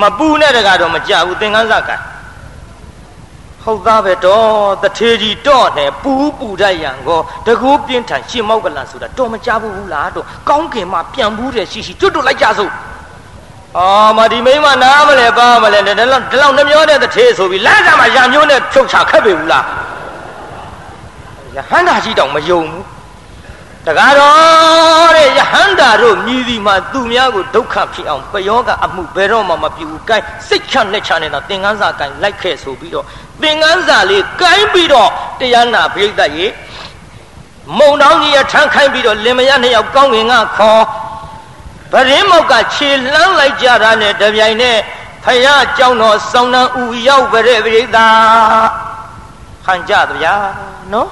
[0.00, 1.90] မပူနဲ့တကားတော့မကြဘူးသင်္ကန်းစာက
[3.64, 4.48] ဟုတ်သားပဲတော့
[4.82, 12.72] တထေးကြီးတော့နဲ့ပူပူတတ်ရန်ကောတကူပြင်းထန်ရှင်းမောက်ကလန်ဆိုတာတော့မကြဘူးလားတော့ကောင်းကင်မှာပြန်ဘူးတဲ့ရှိရှိတွတ်တွတ်လိုက်ကြစို့
[13.78, 19.64] အော်မဒီမိမနားမလဲပါမလဲဒီလောက်ဒီလောက်နှမျောတဲ့တထေးဆိုပြီးလမ်းစားမှာရံမျိုးနဲ့ဖြုတ်ချခက်ပြီဘူးလား
[21.56, 22.84] ယဟန္တာကြီးတောင်မယုံဘူး
[23.86, 33.04] တကားတော့တဲ့ယဟန္တာတို့မြည်ဒီမှာသူများကိုဒုက္ခဖြစ်အောင်ပယောကအမှုဘယ်တော့မှမပြုဘူး။ကိုင်းစိတ်ချလက်ချနဲ့တော့သင်္ကန်းစာကိုင်းလိုက်ခဲ့ဆိုပြီးတော့
[33.42, 35.08] သင်္ကန်းစာလေးကိုင်းပြီးတော့
[35.40, 36.46] တရားနာပြိဿရေ
[37.78, 40.82] မုံတောင်းကြီးရထမ်းခိုင်းပြီးတော့လင်မယားနှစ်ယောက်ကောင်းငင်ကခေါ်
[41.92, 44.76] ဗရင်မောက်ကခြေလှမ်းလိုက်ကြတာနဲ့တပြိုင်နဲ့
[45.24, 47.84] ဖယားကြောင်းတော်စောင်းနှံဥရောက်ကြတဲ့ပြိဿ
[49.64, 50.34] ဟန်ကြသဗျာ
[50.92, 51.08] နော်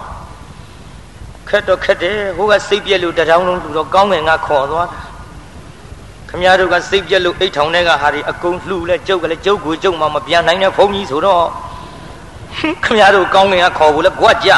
[1.53, 5.01] ခက်တော့ခက်တယ်ဟိုကစိတ်ပြက်လို့တထောင်လုံးလူတော့ကောင်းငင်ကခေါ်သွားတာ
[6.29, 11.45] ခမည်းတော်ကစိတ်ပြက်လို့အိတ်ထောင်ထဲကဟာဒီအကုန်လှူလဲကျုပ်ကလည်းကျုပ်ကိုကျုပ်မှမပြန်နိုင်တဲ့ဘုန်းကြီးဆိုတော့
[12.85, 14.51] ခမည်းတော်ကောင်းငင်ကခေါ်ဘူးလဲကွက်ကြ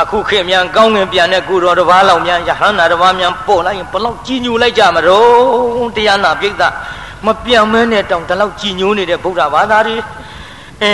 [0.00, 6.62] အခုခေတ်မြန်ကောင်းငင်ပြန်တဲ့ကိုတော်တစ်ပါးလောက်မြန်ယဟန္တာတစ်ပါးမြန်ပို့လိုက်ရင်ဘလောက်ကြီးညိုလိုက်ကြမလို့တရားနာပြိဿ
[7.26, 9.96] မပြန်မဲနဲ့တောင်ဒီလောက်ကြီးညိုနေတဲ့ဗုဒ္ဓဘာသာတွေ
[10.82, 10.92] အဲ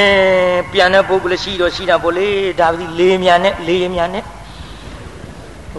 [0.73, 2.29] ပြန်တဲ့ပုဂ္ဂိုလ်ရှိတော့ရှိတာပေါ့လေ
[2.61, 4.25] ဒါပြီးလေးမြန်နဲ့လေးမြန်နဲ့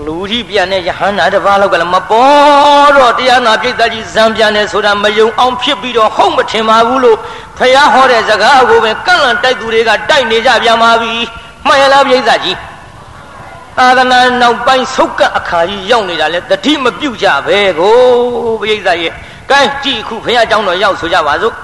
[0.07, 7.19] လူကြီးပြန်တဲ့ယဟန္တာတစ်ပါးလောက်ကလည်းမပေါ်တော့တရားနာပြိတ္တကြီးဇံပြန်တယ်ဆိုတာမယုံအောင်ဖြစ်ပြီးတော့ဟုတ်မထင်ပါဘူးလို့
[7.59, 11.13] ဖះဟောတဲ့စကားကိုပဲကန့်လန့်တိုက်သူတွေကတိုက်နေကြပြန်ပါပြီ
[11.67, 12.57] မှန်ရလားပြိတ္တကြီး
[13.79, 17.95] သာသနာနောက်ပိုင်းဆုတ်ကအခါကြီးရောက်နေတာလဲတတိမပြုတ်ကြပဲကို
[18.63, 19.13] ပြိတ္တရဲ့
[19.51, 21.55] ကဲကြည့်ခုဖះเจ้าတော်ရောက်ဆိုကြပါစို့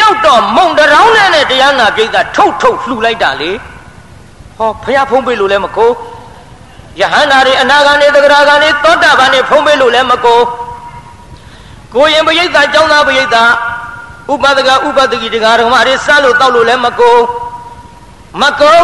[0.00, 3.50] ရောက်တော့မုံတရောင်းနဲ့တရားနာပြိတ္တထုတ်ထုတ်လှူလိုက်တာလေ
[4.58, 5.90] ဟောဖះဖုံးပေးလို့လဲမကို
[6.99, 10.39] ယဟန္တာတွေအနာဂံတွေသဂရာဂံတွေသောတာပန်တွေဖုံးပေးလို့လည်းမကို
[11.93, 13.49] ကိုရင်ပရိသတ်ကျောင်းသားပရိသတ်
[14.33, 17.17] ဥပဒကဥပဒကိတရားဓမ္မတွေစလို့တောက်လို့လည်းမကို
[18.41, 18.79] မကုံ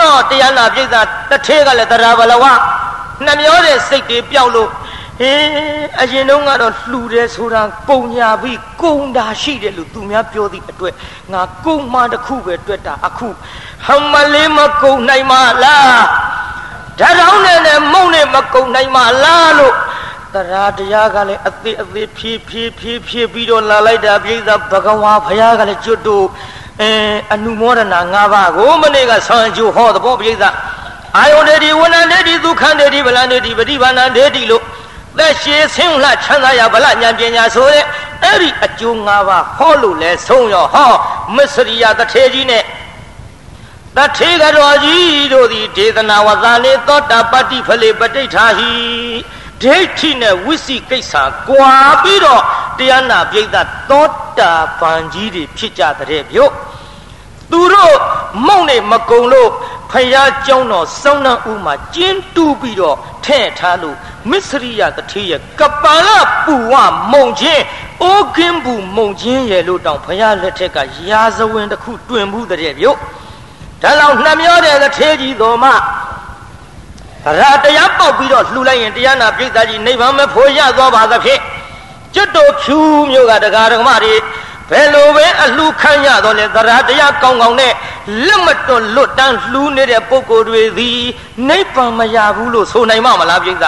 [0.00, 0.86] တော့တရားနာပြိဿ
[1.30, 2.44] တထေးကလည်းတရားဘလဝ
[3.24, 4.68] နှမျောတဲ့စိတ်တွေပျောက်လို့
[5.20, 5.42] ဟေး
[6.00, 10.94] အရင်တုန်းကတော့လှူတယ်ဆိုတာပုံညာပြီးကုံတာရှိတယ်လို့သူများပြောသည့်အတွက်
[11.32, 13.28] ငါကုံမတစ်ခုပဲတွေ့တာအခု
[13.86, 16.00] ဟမလေးမကုံနိုင်မလား
[17.00, 19.74] ဓာတ်ရောင်းနဲ့နဲ့မုံနဲ့မကုံနိုင်မှလားလို့
[20.34, 24.38] တရားတရားကလည်းအသေးအသေးဖြည်းဖြည်းဖြည်းဖြည်းပြီးတော့လာလိုက်တာပြိဿ
[24.70, 26.24] ဘဂဝါဘုရားကလည်းကျွတ်တို့
[26.80, 26.90] အဲ
[27.32, 30.44] အနုမောဒနာ၅ပါးကိုမနေ့ကဆွမ်းကြိုဟောသဘောပြိဿ
[31.16, 34.62] အာယုန်တေဒီဝဏ္ဏတေဒီဒုက္ခတေဒီဗလန်တေဒီပฏิဘာနာတေဒီလို့
[35.18, 37.84] သက်ရှိဆင်းလှချမ်းသာရဗလဉာဏ်ပညာဆိုတဲ့
[38.24, 40.92] အဲ့ဒီအကျိုး၅ပါးဟောလို့လဲဆုံးရောဟော
[41.36, 42.62] မစ္စရိယတထေကြီးနဲ့
[43.96, 48.72] တထေကတော်ကြီးတို့သည်ဒေသနာဝဇာလေသောတာပတ္တိဖလေပဋိဋ္ဌာဟိ
[49.62, 51.12] ဒိဋ္ဌိနဲ့ဝိသိကိစ္စ
[51.48, 52.42] ကွာပြီးတော့
[52.78, 53.56] တရားနာပိဋက
[53.90, 54.06] သော
[54.38, 56.52] တာပန်ကြီးတွေဖြစ်ကြတဲ့ဗျို့
[57.50, 57.96] သူတို့
[58.46, 59.50] မုံနေမကုံလို့
[59.90, 63.96] ဖယားကျောင်းတော်စောင်းနှံဥမှာကျင်းတူးပြီးတော့ထဲ့ထားလို့
[64.30, 66.08] မစ္စရိယတထေရကပန်က
[66.44, 66.74] ပူဝ
[67.12, 67.64] မုံချင်း
[68.02, 72.98] အိုးကင်းဘူးမုံချင်းရဲ့လို့တောင်ဖယားလက်ထက်ကရာဇဝင်တစ်ခုတွင်မှုတဲ့ဗျို့
[73.82, 75.70] ဒါလောက်နှမျောတဲ့တထေကြီးတော်မှ
[77.40, 81.40] ရာတရားပေါက်ပြီးတော့လှူလိုက်ရင်တရားနာပြိဿကြီးနိဗ္ဗာန်မဖို့ရသွားပါသဖြင့်
[82.14, 82.78] ကျွတ်တော်ဖြူ
[83.10, 84.14] မျိုးကတရားဓမ္မတွေ
[84.70, 87.72] ဘယ်လိုပဲအလှခံရတော့လဲသရတရားကောင်းကောင်းနဲ့
[88.26, 91.00] လက်မတွန့်လွတ်တန်းလှူနေတဲ့ပုဂ္ဂိုလ်တွေသည်
[91.48, 93.64] နိဗ္ဗာန်မရဘူးလို့ဆိုနိုင်မှာမလားပြိဿ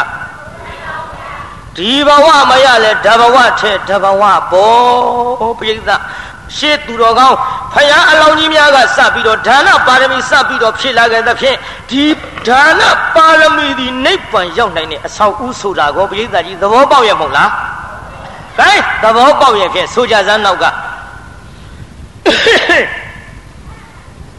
[1.76, 4.22] ဒီဘဝမရလဲဓဘဝထဲဓဘဝ
[4.52, 5.78] ပေါ်ပြိဿ
[6.56, 7.36] ရှေ့သူတော်ကောင်း
[7.72, 11.56] ဖယားအလောင်းကြီးများကစပြီးတော့ဒါနပါရမီစပြီးတော့ဖြည့်လာခဲ့သဖြင့်
[11.90, 12.04] ဒီ
[12.48, 12.82] ဒါန
[13.16, 17.50] ပါရမီဒီနိဗ္ဗာန်ရောက်နိုင်တဲ့အဆောက်အဦဆိုတာကိုပရိသတ်ကြီးသဘောပေါက်ရမဟုတ်လား။
[18.58, 18.70] ဒါ
[19.02, 20.64] သဘောပေါက်ရဖြင့်ဆိုကြစမ်းနောက်က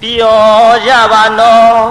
[0.02, 1.86] ပျော်ကြပါနော်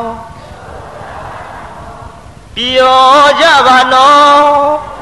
[2.57, 4.93] ပျော်ကြပါနော်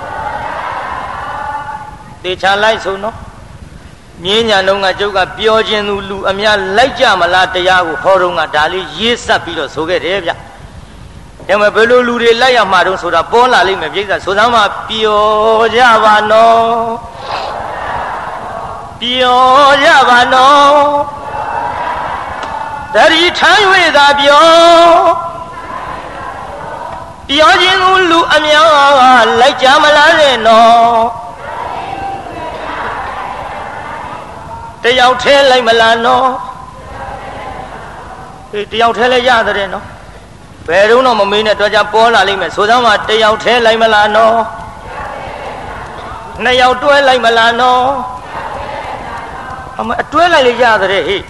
[2.22, 3.16] တေချာလိုက်ဆိုနော်
[4.24, 10.32] မြင်းညာလုံးကကျုပ်ကပြောခြင်းသူလူအများလိုက်ကြမလားတရားကိုဟောတော့ကဒါလေးရေးဆက်ပြီးတော့ဆိုခဲ့တယ်ဗျ။
[11.48, 16.60] ဒါပေမဲ့ဘယ်လိုလူတွေလိုက်ရမှာတုံးဆိုတာပေါ်လာလိမ့်မယ်ပြိဿဆိုသမ်းမှာပျော်ကြပါနော်
[19.00, 20.74] ပျော်ကြပါနော်
[22.94, 23.62] တတိထမ်း၍
[23.96, 24.98] သာပျော်
[27.28, 31.19] ပျော်ခြင်းကိုလူအများလိုက်ကြမလားတဲ့နော်
[34.84, 36.28] တယောက်ထဲလိုက်မလားနော်
[38.52, 39.84] အေးတယောက်ထဲလဲရတဲ့နော်
[40.68, 44.36] ဘယ်တော့မှမမေးနဲ့တော့ကြပေါ်လာလိမ့်မယ်ဆိုသားမှာတယောက်ထဲလိုက်မလားနော်
[46.44, 47.84] နှစ်ယောက်တွဲလိုက်မလားနော်
[49.78, 51.22] အမအတွဲလိုက်လေရတဲ့ဟေ့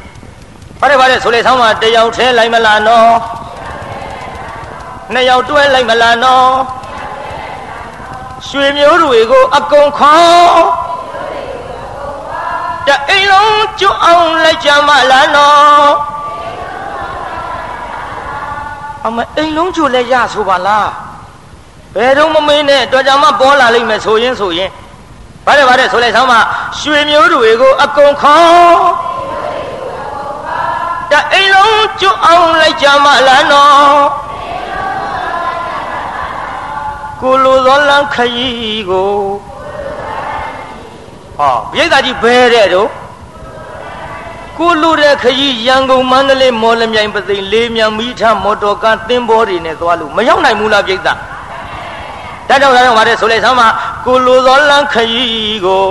[0.81, 3.13] ဘာလဲဘာလဲဆိုလေဆောင်းမှာတယောက်ထဲလိုက်မလားနော်
[5.13, 6.49] နှစ်ယောက်တွဲလိုက်မလားနော်
[8.49, 10.80] ရွှေမျိုးတွေကိုအကုန်ခေါ်
[12.87, 15.91] တအိမ်လုံးကျွအောင်လိုက်ကြမလားနော်
[19.07, 20.89] အမအိမ်လုံးကျွလဲရဆိုပါလား
[21.95, 24.71] ဘယ်တော့မမင်းနဲ့တော်ကြမှာပေါ်လာလိမ့်မယ်ဆိုရင်ဆိုရင်
[25.47, 26.41] ဗါတယ်ဗါတယ်ဆိုလိုက်ဆောင်းမှာ
[26.81, 28.81] ရွှေမျိုးတွေကိုအကုန်ခေါ်
[31.11, 34.03] တအိမ်လုံးကျွအောင်လိုက်ကြမလားနော်
[37.21, 39.11] ကိုလိုသောလန်းခရီးကို
[41.41, 42.89] ဟောပြိဿကြီးဘဲတဲ့တော့
[44.59, 51.15] ကိုလူတဲ့ခကြီးရန်ကုန်မန္တလေးမော်လမြိုင်ပသိမ်လေးမြန်မိထမော်တော်ကားသင်းဘောတွေနဲ့သွားလို့မရောက်နိုင်ဘူးလားပြိဿဒါ
[52.49, 53.69] ကြောင့်ဒါကြောင့်ဗါတဲ့ဆိုလိုက်ဆမ်းမှာ
[54.07, 55.87] ကိုလူသောလန်းခကြီးကို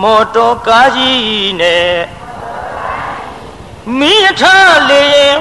[0.00, 1.94] မော်တော်ကားကြီးနဲ့
[3.98, 4.42] မိထ
[4.90, 5.40] လေးရင်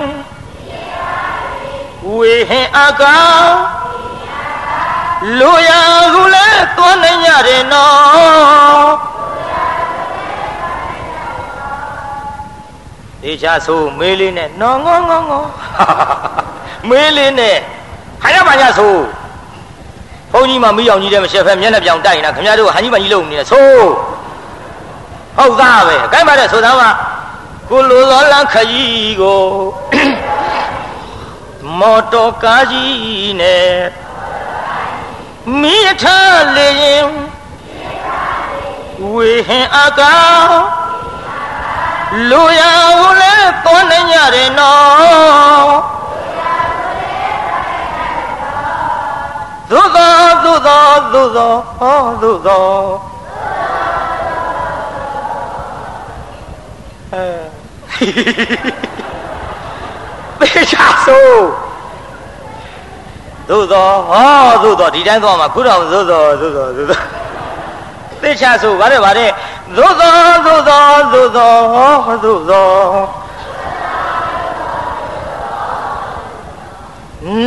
[2.13, 3.76] ဝေဟင်အကောင်
[5.39, 5.69] လူရ
[6.15, 8.23] ကူလဲသွားနိုင်ရတယ်နော်ဘု
[9.49, 9.77] ရား
[13.23, 15.43] တေချာဆိုမေးလေးနဲ့နော်ငေါငေါငေါ
[16.89, 17.57] မေးလေးနဲ့
[18.23, 18.95] ဟာရပါညဆို
[20.31, 23.69] ဘုန်းကြီးမှမိအောင်ကြီးတဲ့မရှက်ဖဲမျက်နှာပြောင်တိုက်နေတာခင်ဗျားတို့ဟန်ကြီးမကြီးလုံနေတယ်ဆို
[25.37, 26.89] ဟုတ်သားပဲအကိုင်းပါတဲ့ဆိုသားမှာ
[27.69, 29.41] ကိုလိုသောလမ်းခရီးကို
[31.79, 34.06] မော်တော်ကားကြီးနဲ့
[35.61, 37.09] မိရထားလေရင်
[39.11, 40.55] ဝေဟင်အကောင်
[42.29, 42.61] လူရ
[42.99, 45.71] ကိုလည်းသွားနိုင်ရတယ်နော်
[49.69, 50.83] သို့သောသို့သော
[51.13, 52.67] သို့သောဟောသို့သော
[57.13, 57.25] အဲ
[60.39, 61.31] ပေချာဆို
[63.49, 66.99] သို့သောဟောသို့သောဒီတိုင်းသွားမှာခုတော့သို့သောသို့သောသို့သော
[68.21, 69.29] သေချာဆိုဗါတဲ့ဗါတဲ့
[69.77, 70.11] သို့သော
[70.45, 70.81] သို့သော
[71.13, 72.67] သို့သောဟောသို့သော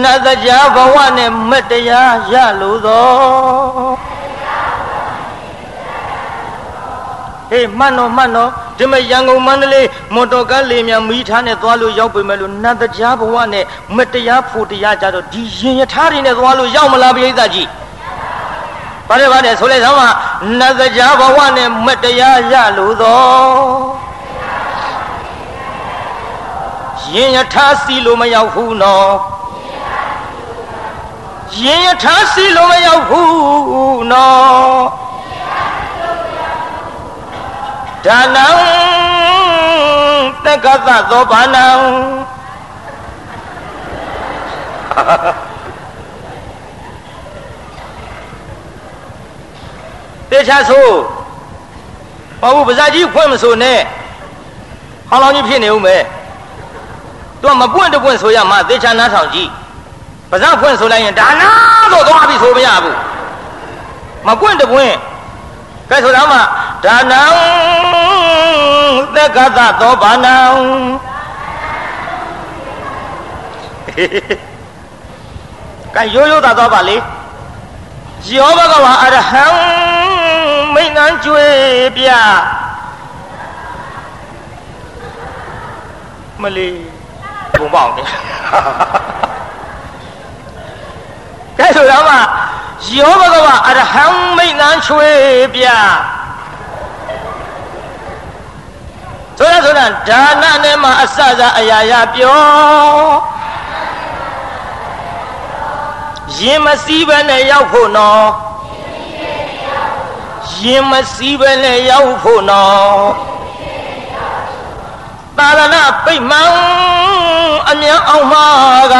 [0.02, 3.06] နတ်တရားဘဝနဲ့မတရားရလို့သော
[7.50, 13.64] ဟေးမှန်တော့မှန်တော့ ဒီမဲ့ရန်ကုန်မန္တလေးမော်တော်ကားလေမြန်မီးထားနဲ့သွားလို့ရောက်ပြီမဲ့လို့နတ်တရားဘဝနဲ့
[13.96, 17.68] မတရားဖို့တရားကြတော့ဒီရင်ရထားတွေနဲ့သွားလို့ရောက်မလားပြိဿကြီး
[19.08, 20.02] ဘာလဲဘာလဲဆိုလိုက်သမ်းမ
[20.58, 23.20] နတ်တရားဘဝနဲ့မတရားရလို့သော
[27.14, 29.12] ရင်ရထားစီလို့မရောက်ဘူးနော်
[31.62, 35.09] ရင်ရထားစီလို့မရောက်ဘူးနော်
[38.06, 38.46] ဒါနံ
[40.44, 41.66] တက္ကသသောဘာနံ
[50.30, 50.86] တေချာဆို
[52.40, 53.78] ဘာဘူးပါဇာကြီးဖွင့်မဆိုနဲ့
[55.08, 56.02] ဟောင်းလောင်းကြီးဖြစ်နေဦးမယ်
[57.40, 59.50] သူကမပွင့်တပွင့်ဆိုရမှသေချာနားထောင်ကြည့်
[60.30, 61.50] ပါဇာဖွင့်ဆိုလိုက်ရင်ဒါနာ
[61.92, 62.96] တော့သွားပြီဆိုမရဘူး
[64.26, 64.94] မပွင့်တပွင့်
[65.90, 66.38] ကဲဆိုတော့မှ
[66.84, 67.20] ဒါနံ
[69.16, 70.38] သက္ကသသောဘာနံ
[75.94, 76.96] ကဲရိုးရိုးသာသွားပါလေ
[78.36, 79.44] ယောဘဂဝါအရဟံ
[80.74, 81.46] မိန်နှံကျွေ
[81.96, 82.08] ပြ
[86.42, 86.70] မလီ
[87.58, 88.06] ဘုံပေါအောင်တယ်
[91.58, 92.16] ကဲဆိုတော့မှ
[92.98, 94.04] ယောဘဂဝါအရဟံ
[94.36, 95.10] မိန်နှံချွေ
[95.54, 95.66] ပြ
[99.42, 102.40] ဆိုရဆိုတာဒါနနဲ့မှအစစအရာရာပြော
[106.36, 108.26] ရင်မစည်းပဲနဲ့ရောက်ဖို့နော်
[110.60, 113.08] ရင်မစည်းပဲနဲ့ရောက်ဖို့နော်
[115.38, 116.50] သာရဏပိတ်မှန်
[117.68, 118.46] အမြန်အောင်မှာ
[118.92, 118.96] က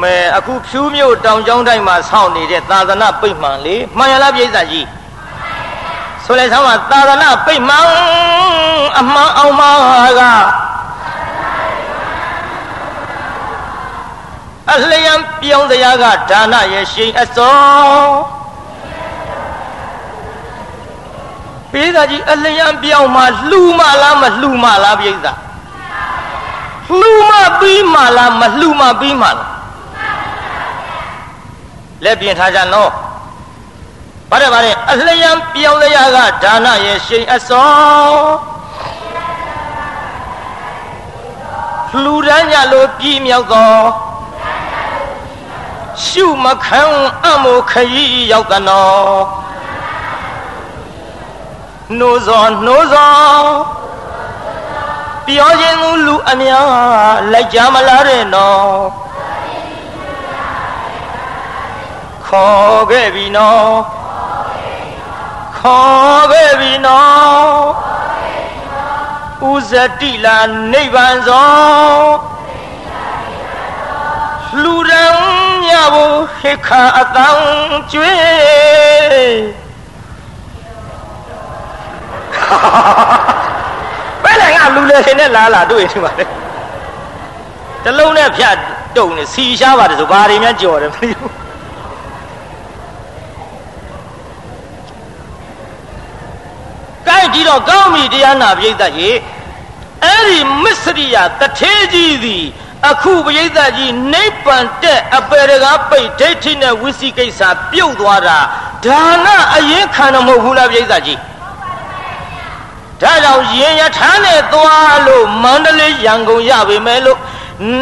[0.00, 4.86] မဲအခုဖြူးမြို့တောင်ကျောင်းတိုင်းမှာဆောင်းနေတဲ့သာသနာပိတ်မှန်လေမှန်ရလားပြိဿကြီး
[6.32, 7.86] ဆိုလိုက်သမ်းမှာသာသနာပိတ်မှန်
[8.98, 9.70] အမှန်အောင်မှာ
[10.18, 10.20] က
[14.72, 18.06] အလျံပြောင်းတရားကဒါနရဲ့ရှိန်အစော
[21.72, 25.12] ပိဿကြီးအလျံပြောင်းမှလှူမလားမလှူမလားပိဿ
[27.00, 29.50] လှူမပြီးမလားမလှူမပြီးမလား
[32.04, 32.92] လက်ပြင်ထားကြနော်
[34.32, 37.70] ဗါတယ်ဗါတယ်အလျံပြောင်းတရားကဒါနရဲ့ရှိန်အစော
[42.02, 43.76] လှူဒန်းကြလို့ပြည်မြောက်သော
[46.04, 46.82] ရှုမခံ
[47.26, 48.92] အမိုခရီးရောက်တနော
[51.98, 53.12] နှိုးစောနှိုးစော
[55.26, 56.68] ပြောခြင်းသူလူအများ
[57.32, 58.80] လိုက်ကြမလားတဲ့နော်
[62.26, 64.01] ခေါ်ခဲ့ပြီနော်
[65.62, 67.62] ခေါ်ခဲ့ပြီနော်
[69.50, 70.38] ဥဇတိလာ
[70.72, 72.32] နိဗ္ဗာန်သော
[74.62, 75.16] လူရန်
[75.66, 77.44] ညဖို့ဟိခါအတန်း
[77.92, 78.16] ကျွေး
[84.22, 86.24] ဘယ်လည်းငါလူလေရှင်နဲ့လာလာတွေ့နေပါလေ
[87.84, 88.56] တလုံးနဲ့ဖြတ်
[88.96, 91.41] တုံနေစီရှားပါတယ်ဆိုဘာတွေများကြော်တယ်မသိဘူး
[97.34, 99.10] ကိုက်ဒီတော့ကောင်းပြီတရားနာပြိဿရေ
[100.04, 102.44] အဲ့ဒီမစ္စရိယတထေးကြီးသည်
[102.90, 107.40] အခုပရိသတ်ကြီးနိဗ္ဗာန်တဲ့အပေရကားပိတ်ဒိဋ္ဌိနဲ့ဝိသိကိစ္စ
[107.70, 108.38] ပြုတ်သွားတာ
[108.84, 111.18] ဒါနအရင်ခံတော့မဟုတ်ဘူးလားပရိသတ်ကြီး
[113.02, 117.18] ဒါကြောင့်ရင်ရထားနဲ့သွားလို့မန္တလေးရန်ကုန်ရပေမဲ့လို့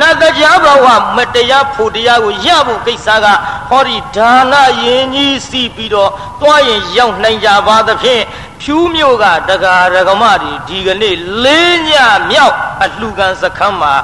[0.00, 0.86] နတ်တရားဘဝ
[1.16, 3.26] မတရားဖို့တရားကိုရဖို့ကိစ္စက
[3.70, 6.10] ဟောဒီဒါနရင်ကြီးစီပြီးတော့
[6.40, 8.22] တွားရင်ရောက်နိုင်ကြပါသဖြင့်
[8.62, 11.90] ဖြူးမြို့ကတကာရကမတွေဒီကနေ့လေးည
[12.30, 13.94] မြောက်အလှခံစခန်းမှာ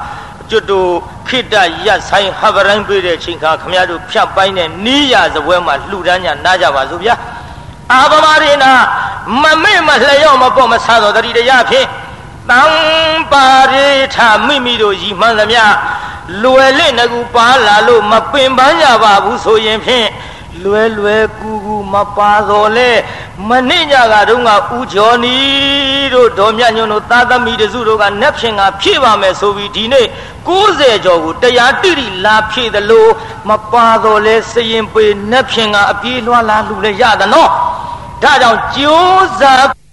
[0.49, 0.91] ကျွတ်တို့
[1.27, 7.15] ခိတ္တရဆိုင်ဟဗရိုင်းပေးတဲ့ချိန်ခါခမရတို့ဖြတ်ပိုင်းတဲ့နီးရစပွဲမှာလှူဒန်းကြနားကြပါစို့ဗျာ
[7.93, 8.71] အာဘမရိနာ
[9.41, 11.87] မမေ့မလျော့မပေါ့မဆားတော်တတိတရားဖြင့်
[12.51, 12.63] တံ
[13.31, 15.63] ပါရိထမိမိတို့ရည်မှန်သမျှ
[16.43, 20.07] လွယ်လက်ငကူပါလာလို့မပင်ပန်းကြပါဘူးဆိုရင်ဖြင့်
[20.63, 22.91] လွယ်လွယ်ကူကူမပါတော်လဲ
[23.45, 25.37] မနေ့ညကတုန်းကဥကျော်နီ
[26.13, 30.05] တို့ဒေါ်မြညွန့်တို့သာသမီတစုတို့ကနက်ဖြင်ကဖြည့်ပါမယ်ဆိုပြီးဒီနေ့
[30.47, 33.11] 90ကျော်ကိုတရားတိတိလာဖြည့်တယ်လို့
[33.49, 37.49] မပါတော်လဲစရင်ပေနက်ဖြင်ကအပြေးလွှားလာလူလဲရသနော်
[38.23, 39.86] ဒါကြောင့်ကြိုးစား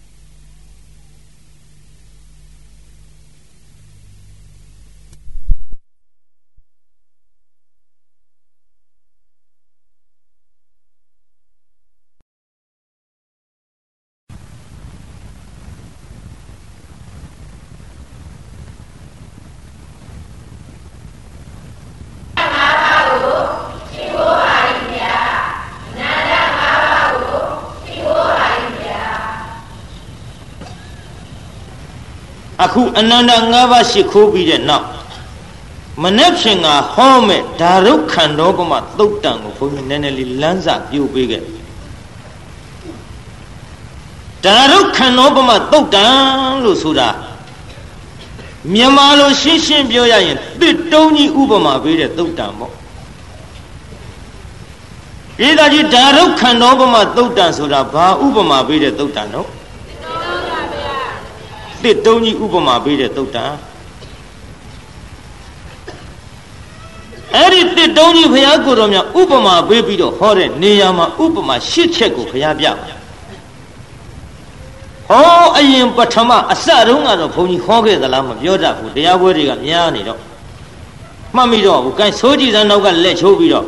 [32.75, 34.87] ခုအနန္တ၅ပါးရှိခိုးပြီးတဲ့နောက်
[36.03, 41.43] မနေ့ဖြင်ကဟောမဲ့ဒါရုခန္တောပမသုတ်တံကိုဘုန်းကြီးနည်းနည်းလေးလမ်းစာပြုပေးခဲ့
[44.45, 46.07] ဒါရုခန္တောပမသုတ်တံ
[46.65, 47.09] လို့ဆိုတာ
[48.73, 52.73] မြန်မာလိုရှင်းရှင်းပြောရရင်တစ်တုံးကြီးဥပမာပေးတဲ့သုတ်တံပေါ့
[55.39, 59.49] ဒီသားကြီးဒါရုခန္တောပမသုတ်တံဆိုတာဘာဥပမာပေးတဲ့သုတ်တံတော့
[61.85, 63.47] တစ်တုံးကြီးဥပမာပေးတဲ့သုတ်တံ
[67.35, 72.94] အဲ့ဒီတစ်တုံးကြီးဘုရားကိုယ်တော်မြတ်ဥပမာပေးပြီးတော့ဟောတဲ့နေရာမှာဥပမာရှစ်ချက်ကိုဘုရားပြပါ
[75.09, 80.20] ဟောအရင်ပထမအစတုန်းကတော့ဘုန်းကြီးဟောခဲ့သလားမပြောတတ်ဘူးတရားပွဲတွေကများနေတော့
[81.35, 83.66] မှတ်မိတော့ဘူးကဲဆိုးကြည့်စမ်းနောက်ကလက်ချိုးပြီးတော့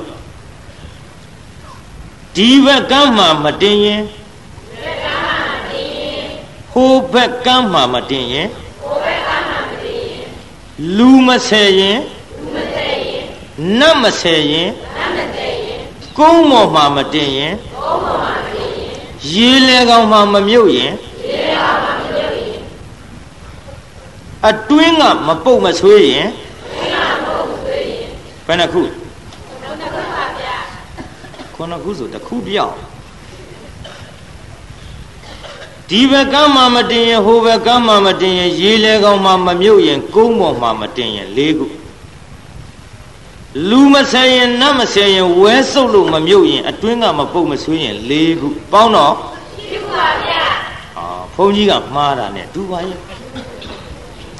[2.36, 3.28] ဒီဘက်ကမ်းမှာ
[6.76, 8.48] မတင်ရင်ဟိုဘက်ကမ်းမှာမတင်ရင်
[10.96, 11.98] လူမဆယ်ရင်
[13.78, 14.70] နတ်မဆယ်ရင်
[16.18, 17.54] ကုန်းပေါ်မှာမတင်ရင်
[19.32, 20.92] ရေလေကောင်မှာမမြုပ်ရင်
[24.48, 26.28] အတွင်းကမပုတ်မဆွေးရင်
[28.46, 28.82] ဘယ်နှခု
[31.54, 32.74] ခုနှစ်ခုဆိုတစ်ခုပြောက်
[35.90, 41.66] ဒီဘက်ကမ်းမှာမတင်ရင်ဟိုဘက်ကမ်းမှာမတင်ရင်ရေလေကောင်မှာမမြုပ်ရင်ကုန်းပေါ်မှာမတင်ရင်၄ခု
[43.68, 49.14] လူမဆယ်ရင်နတ်မဆယ်ရင်ဝဲဆုပ်လို့မမြုပ်ရင်အတွင်းကမပုတ်မဆွေးရင်၄ခုပေါင်းတော့
[49.62, 50.42] ရှိပါဗျာ
[50.98, 52.98] အာဘုန်းကြီးကမှားတာနဲ့ဒူပါရဲ့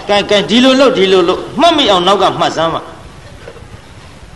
[0.09, 2.83] ကဲကဲဒီလိုလို့ဒီလိုလို့မှတ်မိအောင်နောက်ကမှတ်စမ်းပါ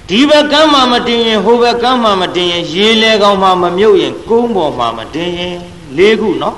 [0.09, 5.55] ဒီဘက်ကမ်းမှာမတင်ရင်ဟိုဘက်ကမ်းမှာမတင်ရင်ရေလေကောင်မှာမမြုပ်ရင်ကုန်းပေါ်မှာမတင်ရင်
[5.99, 6.57] ၄ခုနော်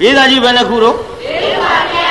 [0.00, 0.98] ပေးသားကြီးဘယ်နှခုတော့၄
[1.62, 2.10] ပါဗျာ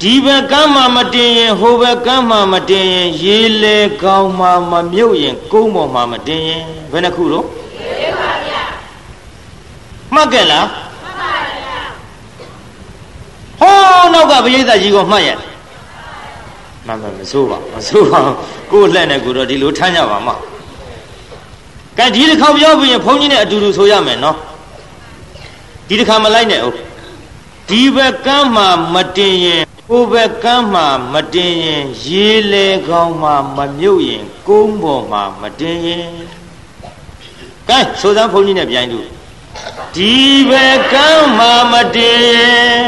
[0.00, 6.62] ဒီဘက်ကမ်းမှာမတင်ရင်ဟိုဘက်ကမ်းမှာမတင်ရင်ရေလေကောင်းမှာမမြုပ်ရင်ကုန်းပေါ်မှာမတင်ရင်
[6.92, 8.62] ဘယ်နှခုတော့၄ပါဗျာ
[10.14, 11.78] မှတ်ကြလားမှတ်ပါဗျာ
[13.60, 15.38] ဟောနောက်ကပရိသတ်ကြီးကိုမှတ်ရဲ့
[16.86, 18.20] မမမစိုးပါမစိုးပါ
[18.70, 20.28] ကိုယ်လှက်နေကိုတော့ဒီလိုထမ်းကြပါမ
[21.98, 24.36] ကဲဒီတစ်ခေါက်ပြောပြီးရင်ဘုန်းကြီးနဲ့အတူတူဆိုရမယ်နော်
[25.88, 26.76] ဒီတစ်ခါမလိုက်နဲ့ဟုတ်
[27.68, 36.08] ဒီဘက်ကမ်းမှာမတင်ရင်ဟိုဘက်ကမ်းမှာမတင်ရင် ရေလေကောင်းမှာမမြုပ်ရင်ကုန်းပေါ်မှာမတင်ရင်
[37.68, 39.00] ကဲဆိုစမ်းဘုန်းကြီးနဲ့ပြိုင်တူ
[39.94, 40.14] ဒီ
[40.50, 42.80] ဘက်ကမ်းမှာမတင်ရင်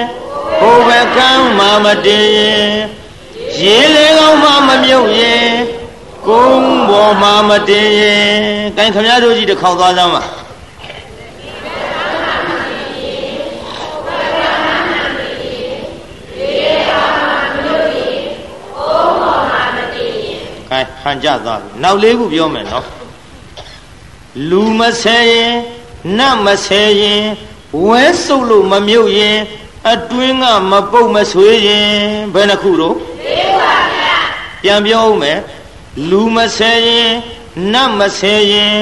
[0.60, 2.68] ဟိုဘက်ကမ်းမှာမတင်ရင်
[3.60, 5.50] ရေလေကောင်းမှာမမြုပ်ရင်
[6.26, 8.30] ကုန်းပေါ်မှာမတင်ရင်
[8.76, 10.22] ကဲခင်ဗျားတို့ကြီးတစ်ခေါက်သွားစမ်းပါ
[20.76, 22.86] ခိုင်းဟန်ကြသွားပြီနောက်လေးခုပြောမယ်နော်
[24.50, 25.52] လူမဆဲရင်
[26.18, 27.22] နတ်မဆဲရင်
[27.86, 29.38] ဝဲစုပ်လို့မမြုပ်ရင်
[29.90, 31.88] အတွင်းကမပုတ်မဆွေးရင်
[32.34, 33.28] ဘယ်နှခုတော့၄
[33.60, 34.18] ပါဗျာ
[34.62, 35.38] ပြန်ပြောဦးမယ်
[36.10, 37.10] လူမဆဲရင်
[37.72, 38.74] နတ်မဆဲရင်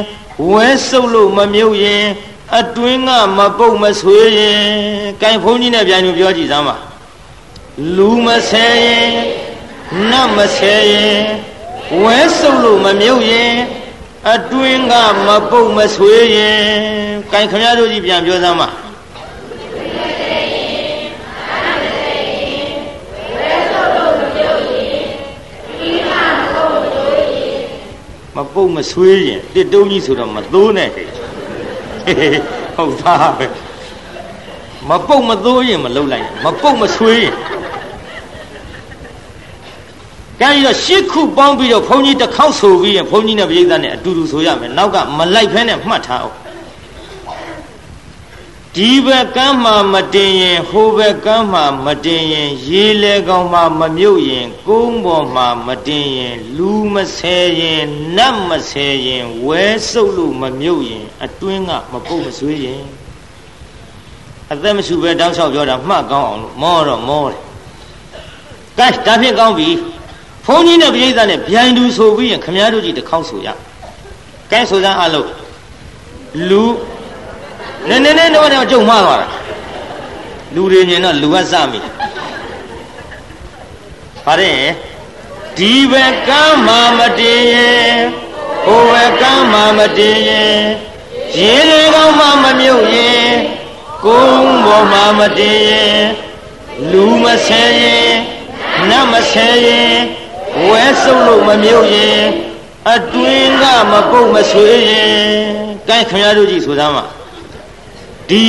[0.50, 2.04] ဝဲစုပ်လို့မမြုပ်ရင်
[2.58, 4.62] အတွင်းကမပုတ်မဆွေးရင်
[5.22, 6.76] ကင်ဖုန်းကြီးနဲ့ပြန်လို့ပြောကြည့်စမ်းပါ
[7.96, 9.10] လူမဆဲရင်
[10.10, 11.22] နတ်မဆဲရင်
[12.02, 13.54] ဝဲစုပ်လို့မမြုပ်ရင်
[14.32, 14.94] အတွင်းက
[15.26, 16.64] မပုတ်မဆွေးရင်
[17.32, 18.68] ကင်ခမရတို့ကြီးပြန်ပြောစမ်းပါ
[28.36, 31.08] မပုတ်မဆွေးရင်တစ်တုံးကြီးဆိုတော့မသိုးနဲ့ဟဲ့
[32.74, 33.46] ဟုတ်သားပဲ
[34.88, 37.34] မပုတ်မသိုးရင်မလုံလိုက်မပုတ်မဆွေးရင်
[40.40, 46.44] ကဲပြီးတော့ရှစ်ခုပေါင်းပြီးတော့ဘုန်းကြီးတစ်ခေါက်ဆိုပြီးရင်ဘုန်းကြီးနဲ့ပြိဿနဲ့အတူတူဆိုရမယ်နောက်ကမလိုက်ဖဲနဲ့မှတ်ထားအောင်
[48.76, 57.84] ဒီဘက်ကမ်းမှာမတင်ရင်ဟိုဘက်ကမ်းမှာမတင်ရင် ရေလေကောင်မှာမမြုပ်ရင်ကုန်းပေါ်မှာမတင်ရင် လူမဆဲရင်
[58.16, 62.84] နတ်မဆဲရင်ဝဲစုပ်လို့မမြုပ်ရင်အတွင်းကမပုတ်မဆွေးရင်
[64.52, 67.40] အသက်မရှိပဲတောင်းလျှောက်ပြောတာမှတ်ကောင်းအောင်လို့မောတော့မောတယ်
[68.78, 69.70] ကဲဒါဖြင့်ကောင်းပြီ
[70.46, 73.48] ဘုန်းကြီးနဲ့ပြိဿနဲ့ဗျိုင်သူဆိုပြီးရင်ခမည်းတော်ကြီးတစ်ခေါက်ဆိုရ
[74.50, 75.28] ကဲဆိုစမ်းအလုပ်
[76.48, 76.64] လူ
[77.88, 79.28] နည်းနည်းနဲ့တော့တော့ကြုံမှားသွားတာ
[80.54, 81.80] လူတွေမြင်တော့လူကစမိ
[84.24, 84.58] ပါတယ်
[85.56, 87.98] ဒီဘက်ကမ်းမှာမတည်ရင်
[88.64, 90.62] ဟိုဘက်ကမ်းမှာမတည်ရင်
[91.38, 93.32] ရေတွေကောင်းမှမမြုပ်ရင်
[94.04, 96.02] ကုန်းပေါ်မှာမတည်ရင်
[96.90, 98.12] လူမဆဲရင်
[98.88, 99.96] နတ်မဆဲရင်
[100.74, 102.22] ဝဲစုပ်လို့မမြုပ်ရင်
[102.92, 105.18] အတွင်းကမပုတ်မဆွေးရင်
[105.88, 107.04] ကဲခင်ဗျားတို့ကြည့်ဆိုသားမှာ
[108.28, 108.44] ဒီ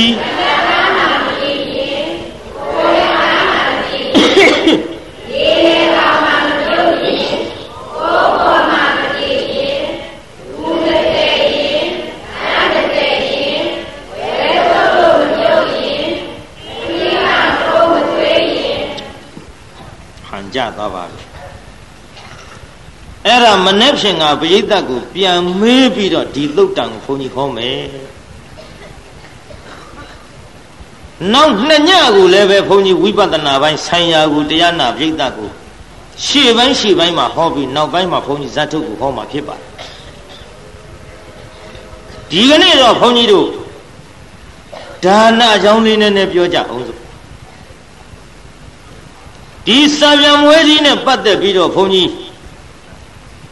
[20.28, 21.15] ဟန်ကြသွားပါပြီ
[23.26, 27.82] အဲ့ဒါမနေ့ဖြင့်ကပရိသတ်ကိုပြန်မေးပြီးတော့ဒီသုတ်တံကိုဘုန်းကြီးဟောမယ်
[31.32, 35.50] နောက်နှစ်ညကိုလည်းပဲဘုန်းကြီးဝိပဿနာပိုင်းဆိုင်ရာကိုတရားနာပြိဿကို
[36.24, 39.66] ရှေ့ပိုင်းရှေ့ပိုင်းမှာဟောပြီးနောက်ပိုင်းမှာဘုန်းကြီးဇတ်ထုတ်ကိုဟောမှာဖြစ်ပါတယ်
[42.30, 43.46] ဒီကနေ့တော့ဘုန်းကြီးတို့
[45.04, 47.00] ဒါနအကြောင်းလေးနဲ့နဲ့ပြောကြအောင်စို့
[49.66, 52.08] ဒီစာပြန်ဝဲကြီးနဲ့ပတ်သက်ပြီးတော့ဘုန်းကြီး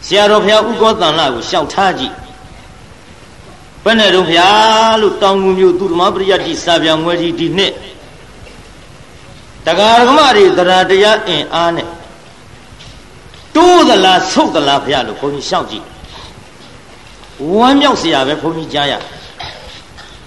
[0.07, 2.15] ဆရာတော်ဘုရားဥက္ကောတန်လာကိုရှောက်ထားကြည့်
[3.85, 4.49] ဘယ်နဲ့တော့ဗျာ
[5.01, 7.73] လို့တောင်ငူမျိုးသူဓမ္မပရိယတ်တိစာပြန်ဝဲကြီးဒီနှစ်
[9.67, 11.89] တရားဓမ္မတွေတရားတရားအင်အားနဲ့
[13.57, 15.85] တိုးသလားဆုတ်သလားဗျာလို့ဘုန်းကြီးရှောက်ကြည့်
[17.55, 18.95] ဝမ်းမြောက်စရာပဲဘုန်းကြီးကြားရ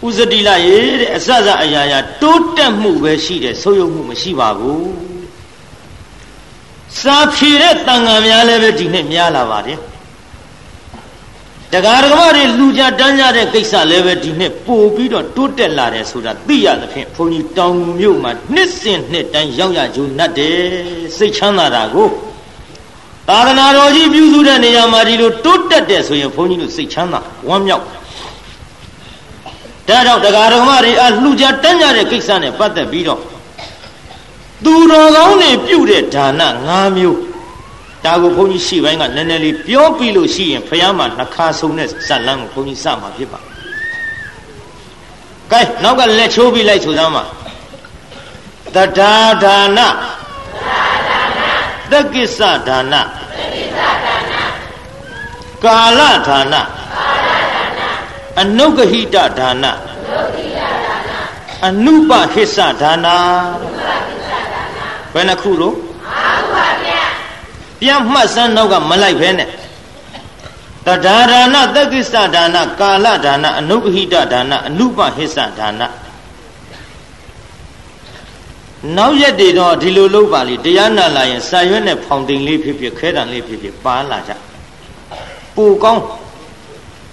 [0.06, 5.07] ဥဇတိလရေတဲ့အစစအရာရာတိုးတက်မှုပဲရှိတယ်ဆုတ်ယုတ်မှုမရှိပါဘူး
[7.02, 9.80] စာဖြေတဲ့တန်ငံများလည်းပဲဒီနှစ်များလာပါတယ်
[11.72, 20.58] တရားဓမ္မတွေလူကြတန်းကြတဲ့ကိစ္စလည်းပဲဒီနှစ်ပို့ပြီးတော့တိုးတက်လာတယ်ဆိုတာသိရသဖြင့်ဘုန်းကြီးတောင်မြို့မှာနှစ်စဉ်နှစ်တိုင်းရောက်ရကြုံတတ်တယ်
[21.18, 22.10] စိတ်ချမ်းသာတာကို
[23.30, 27.84] သာသနာတော်ကြီးပြုစုတဲ့နေရာမှာဒီလိုတိုးတက်တယ်ဆိုရင်ဘုန်းကြီးတို့စိတ်ချမ်းသာဝမ်းမြောက်
[29.88, 33.20] ဒါကြောင့်တရားဓမ္မတွေအလှကြတန်းကြတဲ့ကိစ္စနဲ့ပတ်သက်ပြီးတော့
[34.66, 37.20] သူတော်ကောင်းတွေပြုတဲ့ဒါန၅မျိုး
[38.06, 43.40] ဒါကိုဘုန်းကြီးရှေ့ပိုင်းကနည်းနည်းလေးပြောပြီးလို့ရှိရင်ဖះမှာနှခါဆုံးတဲ့ဇက်လန်းကိုဘုန်းကြီးစမှာဖြစ်ပါ
[45.52, 47.24] ကဲနောက်ကလက်ချိုးပြီးလိုက်ဆိုသမ်းပါ
[48.76, 49.80] တဒါဒါန
[51.92, 52.94] သက္ကိစ္စဒါန
[55.64, 56.56] ကာလဒါန
[58.42, 59.66] အနုဂဟိတဒါန
[61.68, 63.08] အနုပဟိစ္စဒါန
[65.14, 65.76] ဘယ်နှခုလို့
[67.82, 69.50] ပြန်မှတ်စမ်းနောက်ကမလိုက်ဖဲနဲ့
[70.86, 75.82] တဒါဒါနသက္ကိစ္စဒါနကာလဒါနအနုပဟိတဒါနအနုပဟိစ္စဒါန
[78.96, 84.32] နောက်ရက်တွေတော့ဒီလိုလုပ်ပါလေတရားနာလာရင်စာရွက်နဲ့ဖောင်တင်လေးဖြစ်ဖြစ်ခဲတံလေးဖြစ်ဖြစ်ပါလာကြ
[85.56, 86.02] ပူကောင်း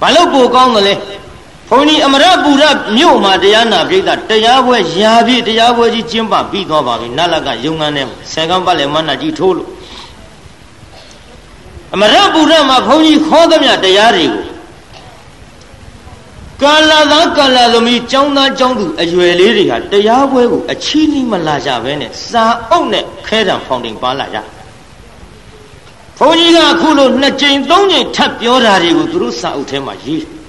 [0.01, 1.23] ဘာလို့ပူကောင်းသလဲဘု
[1.78, 2.64] န်းကြီးအမရပူရ
[2.96, 9.68] မြို့မှာတရားနာပြိဿတရားပွဲရာပြည့်တရားပွဲကြီးကျင်းပပြီးသွားပါပြီနတ်လကယုံငန်းနဲ့ဆယ်ကန်းပတ်လည်းမန္တကြီးထိုးလို့
[11.94, 14.44] အမရပူရမှာဘုန်းကြီးခေါ်သမျှတရားတွေကို
[16.62, 24.38] ကာလသားကာလသမီးចောင်းသားចောင်းသူအရွယ်လေးတွေဟာတရားပွဲကိုအချီးနှီးမလာကြဘဲနဲ့စာအုပ်နဲ့ခဲတံဖောင်တင်ပါလာကြ
[26.18, 30.43] ဘုန်းကြီးကအခုလိုနှစ်ကြိမ်သုံးကြိမ်ထပ်ပြောတာတွေကိုသူတို့စာအုပ်ထဲမှာရေးအ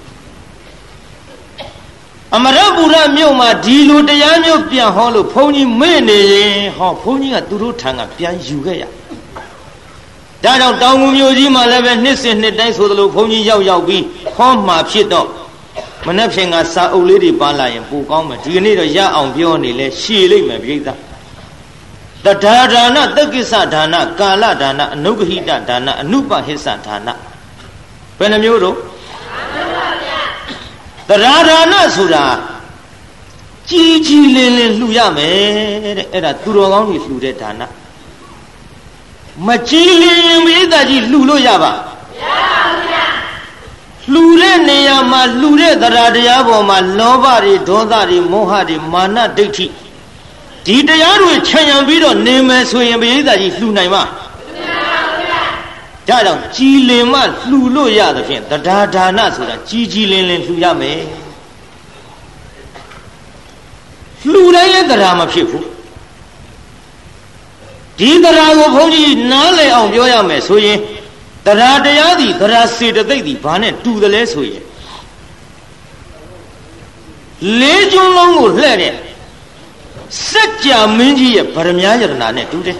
[2.36, 8.84] အမရပူရမြို့မှာဒီလိုတရားမျိုးပြန်ဟောလို့ဘုန်းကြီးမေ့နေရင်ဟောဘုန်းကြီးကသူတို့ထံကပြန်ယူခဲ့ရ
[10.44, 14.02] ဒါကြောင့်တောင်ငူမြို့ကြီးမှာလည်းပဲနှစ်စဉ်နှစ်တိုင်းဆိုသလိုဘုန်းကြီးရောက်ရောက်ပြီး
[14.36, 15.28] ဟောမှာဖြစ်တော့
[16.06, 20.88] မနှက်ဖြင်ကစာအုပ်လေးတွေပါလာရင်ပိုကောင်းမယ်ဒီကနေ့တော့ရအောင်ပြောနေလဲရှည်လိမ့်မယ်ပြိဿတ
[22.44, 27.08] ဒါဒါနတက္ကိစ္စဒါနကာလဒါနအနုဂဟိတဒါနအနုပဟိစ္စဒါန
[28.18, 28.76] ဘယ်နှမျိုးတော့
[31.08, 32.24] တရားဒါနဆိုတာ
[33.68, 37.62] ကြီးကြီးလင်းလင်းလှူရမယ်တဲ့အဲ့ဒါသူတော်ကောင်းတွေလှူတဲ့ဒါန
[39.46, 43.04] မကြီးလင်းရင်မိသားကြီးလှူလို့ရပါမရပါဘူးဗျာ
[44.12, 49.66] လှူတဲ့နေရာမှာလှူတဲ့တရားတရားပေါ်မှာလောဘတွေဒေါသတွေမောဟတွေမာနဒိဋ္ဌိ
[50.66, 54.02] ဒီတရားတွေခြံရံပြီးတော့နေမယ်ဆိုရင်မိသားကြီးလှူနိုင်မှာ
[56.15, 61.01] ဒါကြောင့်ကြည်လင်မှလှူလို့ရသဖြင့်တရားဒါနဆိုတာကြီးကြီးလင်းလင်းလှူရမယ်
[64.29, 65.65] လှူတိုင်းလည်းတရားမဖြစ်ဘူး
[67.99, 70.77] ဒီတရားကိုဘုန်းကြီးနားလည်အောင်ပြောရမယ်ဆိုရင်
[71.45, 74.63] တရားတရားသည်တရားစေတသိက်သည်ဘာနဲ့တူတယ်လဲဆိုရင်
[77.59, 78.93] လေးကျွန်းလုံးကိုလှဲ့တဲ့
[80.29, 82.77] စัจ जा မင်းကြီးရဲ့ဗရမ ्या ယရနာနဲ့တူတယ်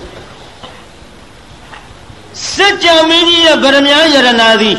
[2.54, 4.78] စัจ जा မင်းကြီးရဲ့ဗရမ ्या ယရနာသည်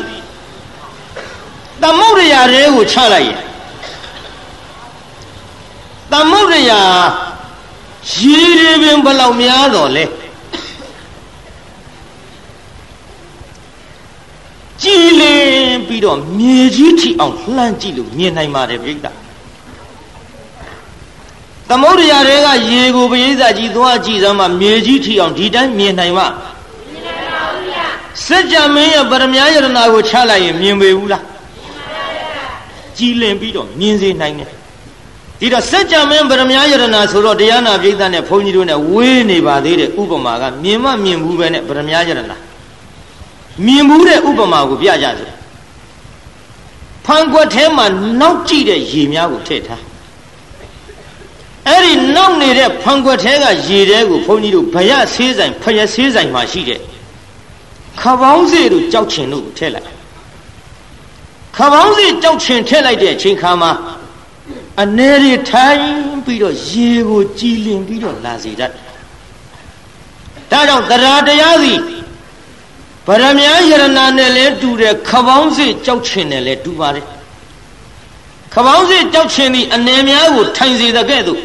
[1.81, 3.39] သမုဒ္ဒရာတွေကိုချလိုက်ရင်
[6.11, 6.81] သမုဒ္ဒရာ
[8.19, 10.05] ရေတွေပင်ဘလောက်များတော့လဲ
[14.81, 19.11] ကြည်လင်ပြီးတော့မြေကြီးထီအောင်လှမ်းကြည့်လို့မြင်နိုင်ပါတယ်ပြိတ္တာ
[21.69, 26.56] သမုဒ္ဒရာတွေကရေကိုပရိသတ်ကြီးသွားကြည့်စမ်းမှမြေကြီးထီအောင်ဒီတိုင်းမြင်နိုင်မှာမြင်နိုင်ပါဘူး
[28.28, 31.22] စစ်ကြမင်းရဲ့ပရမယယရနာကိုချလိုက်ရင်မြင်ပေဘူးလား
[32.96, 34.50] ကြည်လင်ပြီးတော့မြင်စေနိုင်တယ်
[35.40, 42.36] ဒီတော့စစ်ကြမင်းပရမယယရနာဆိုတော့တရားနာပိဋကနဲ့ဘုန်းကြီးတို့နဲ့ဝေးနေပါသေးတယ်ဥပမာကမြင်မမြင်ဘူးပဲနဲ့ပရမယယရနာ
[43.66, 45.26] မြင်ဘူးတဲ့ဥပမာကိုပြကြစေ
[47.06, 47.86] ဖန်ကွက်ထဲမှာ
[48.20, 49.82] နောက်ကြည့်တဲ့ရေများကိုထည့်ထား
[51.68, 56.80] အဲ့ဒီနောက်နေတဲ့ဖန်ကွက်ထဲကရေတဲကိုဘုန်းကြီးတို့ဗရဆေးဆိုင်ဖရဆေးဆိုင်မှာရှိတဲ့
[58.22, 59.88] ပေါင်းစေတို့ကြောက်ချင်တို့ကိုထည့်လိုက်
[61.56, 63.72] ခပေါင်းစေကြောက်ချင်ထည့်လိုက်တဲ့အချိန်ခါမှာ
[64.82, 65.82] အနေတွေထိုင်
[66.24, 68.72] ပြီးတော့ရေကိုကြည်လင်ပြီးတော့လာစေတတ်
[70.50, 71.74] ဒါကြောင့်တရားတရားစီ
[73.06, 77.06] ဗရမ ्या ယရနာနဲ့လည်းတူတယ်ခပေါင်းစေကြောက်ချင်နဲ့လည်းတူပါတယ်
[78.54, 81.40] ခပေါင်းစေကြောက်ချင်သည်အနေများကိုထိုင်စေတဲ့ကဲ့သို့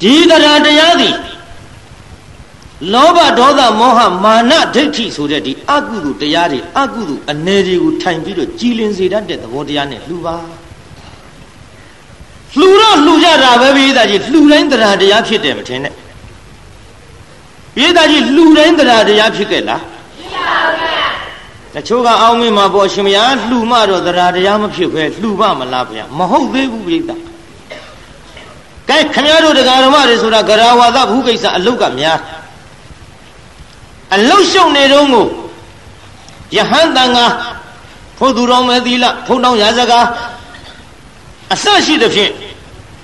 [0.00, 1.14] ဒီတရားတရားသည်
[2.92, 10.36] လောဘဒေါသမောဟမာနဒိဋ္ဌိဆိုတဲ့ဒီအကုသိုလ်တရားတွေအကုသိုလ်အနေတွေကိုထိုင်ပြီးတော့ကြည်လင်စေတတ်တဲ့သဘောတရားနဲ့လှူပါ
[12.58, 15.94] လှူတော့လှူကြတာပဲပြည်သားကြီးလှူတိုင်းတရားတရားဖြစ်တယ်မထင်နဲ့
[17.76, 21.08] ပြည်သားကြီးလှူတိုင်းတရားတရားဖြစ်ခဲ့လားဖြစ်ပါဘူးဗျာ
[21.74, 27.20] တချို့ကအောင်းမင်းမှာပေါ့ရှင်မယားလှူမှတော့တရားတရားမဖြစ်ပဲလှူပါမလားဗျာမဟုတ်သေးဘူးပြည်သား
[28.88, 32.18] ကဲခမရတို့တရားဓမ္မတွေဆိုတာဂရဝါဒဘုကိစ္စအလုတ်ကများ
[34.14, 35.26] အလုတ်ရှုံနေတော့ကို
[36.56, 37.18] ယဟန်တန်က
[38.18, 40.00] ဖို့သူတော်မဲ့သီလဖုံတော်ရာဇကာ
[41.52, 42.32] အစရှိသဖြင့်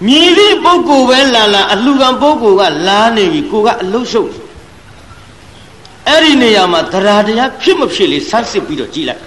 [0.06, 4.30] မြည်သည့်ပုဂ္ဂိုလ်ပဲလာလာအလှကံပုဂ္ဂိုလ်ကလာနေပြီကိုကအလုရှုပ်
[6.08, 9.22] အဲ့ဒီနေရာမှာတရားတရားဖြစ်မဖြစ်လေဆန်းစစ်ပြီးတော့ကြည်လိုက်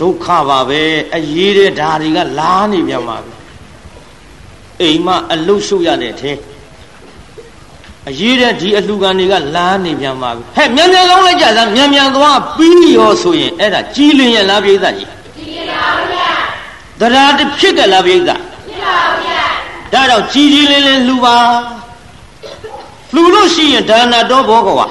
[0.00, 0.82] ဒုက္ခပါပဲ
[1.16, 3.32] အရေးတဲ့ဓာတွေကလာနေပြန်ပါပြီ
[4.82, 6.32] အိမ်မှာအလုရှုပ်ရတဲ့ထဲ
[8.08, 16.30] အရေးတဲ့ဒီအလှကံတွေကလာနေပြန်ပါပြီဟဲ့မြန်မြန်ကောင်းလိုက်ကြစမ်းမြန်မြန်သွားပြီးရောဆိုရင်အဲ့ဒါကြီးလင်းရလားပြိဿကြီးကြီးပါဗျာ
[17.00, 18.38] တရားတစ်ဖြစ်ကြလားပြိဿဖြစ်
[18.84, 19.42] ပါဗျာ
[19.92, 21.36] ဒါတော့ကြီးကြီးလင်းလင်းလှူပါ
[23.14, 24.86] လှူလို့ရှိရင်ဒါနတော်ဘောကဝါ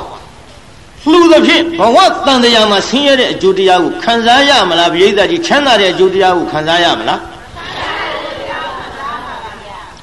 [1.10, 7.20] လှူသဖြင့်ဘဝတန်တရားမှာဆင်းရဲတဲ့အကျိုးတရားကိုခံစားရမလားပြိဿကြီးချမ်းသာတဲ့အကျိုးတရားကိုခံစားရမလား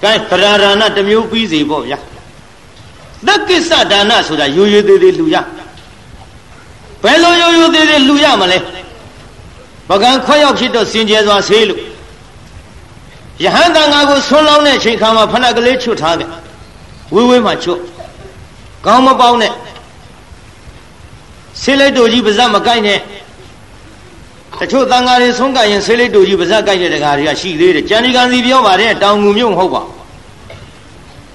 [0.02, 1.98] ကဲဗရာရဏတစ်မျိုးပြီးစီပေါ့ဗျာ
[3.26, 5.36] သက္ကိစ္စဒါနဆိုတာရိုးရိုးသေးသေးလှူရ
[7.02, 8.58] ဘယ်လိုရိုးရိုးသေးသေးလှူရမလဲ
[9.88, 11.80] ပကံခွဲရောက်ဖြစ်တော့စင်ကြယ်စွာဆေးလို့
[13.44, 16.30] ယဟန်တန်ဃာကိုဆွန်းလောင်းတဲ့အချိန်ခါမှာဖဏကလေးချွတ်ထားတယ်
[17.14, 17.80] ဝေးဝေးမှချွတ်
[18.86, 19.52] ကောင်းမပေါင်းနဲ့
[21.62, 22.98] ဆေးလိုက်တို့ကြီးပါဇက်မကိုက်နဲ့
[24.58, 29.82] တချို့တန်ဃာတွေဆုံးကရင်ဆေးလိုက်တို့ကြီးပါဇက်ကိုက်တဲ့တကားတွေကရှိသေးတယ်ကြံဒီကံစီပြောပါတယ်တောင်ငူမြို့မဟုတ်ပါ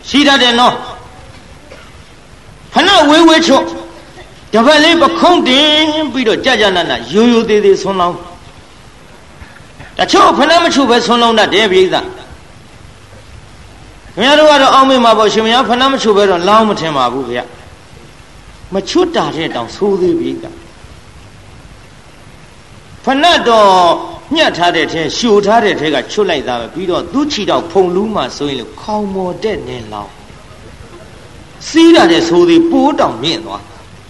[0.09, 0.73] ရှိတတ်တယ်နော်
[2.74, 3.65] ဖဏဝေးဝေးချွတ်
[4.53, 8.17] တပတ်လေးပခုံးတင်ပြီးတော့ကြာကြာနာနာရိုးရိုးသေးသေးဆွန်းလောင်း
[9.97, 12.05] တချို့ဖဏမချုပ်ပဲဆွန်းလုံးတတ်တယ်ပြိဿခင်
[14.19, 17.43] ဗျားတို့ကတော့အောင်းမေးမှာပေါ့ရှင်မယားဖဏမချုပ်ပဲတော့လောင်းမထင်ပါဘူးဗျာ
[18.74, 20.36] မချွတ်တာတဲ့တောင်သိုးသေးပြိဿ
[23.03, 23.71] ဖဏတော့
[24.36, 30.11] ညှက်ထားတဲ့ထဲရှို့ထားတဲ့ထဲကချွတ်လိုက်တာပဲပြီးတော့သူ့ချီတော့ဖုံလူးမှဆိုရင်လို့ခေါင်မော်တဲ့နေလောင်း
[31.70, 33.61] စီးတာတဲ့ဆိုသေးပိုးတောင်မြင့်သွား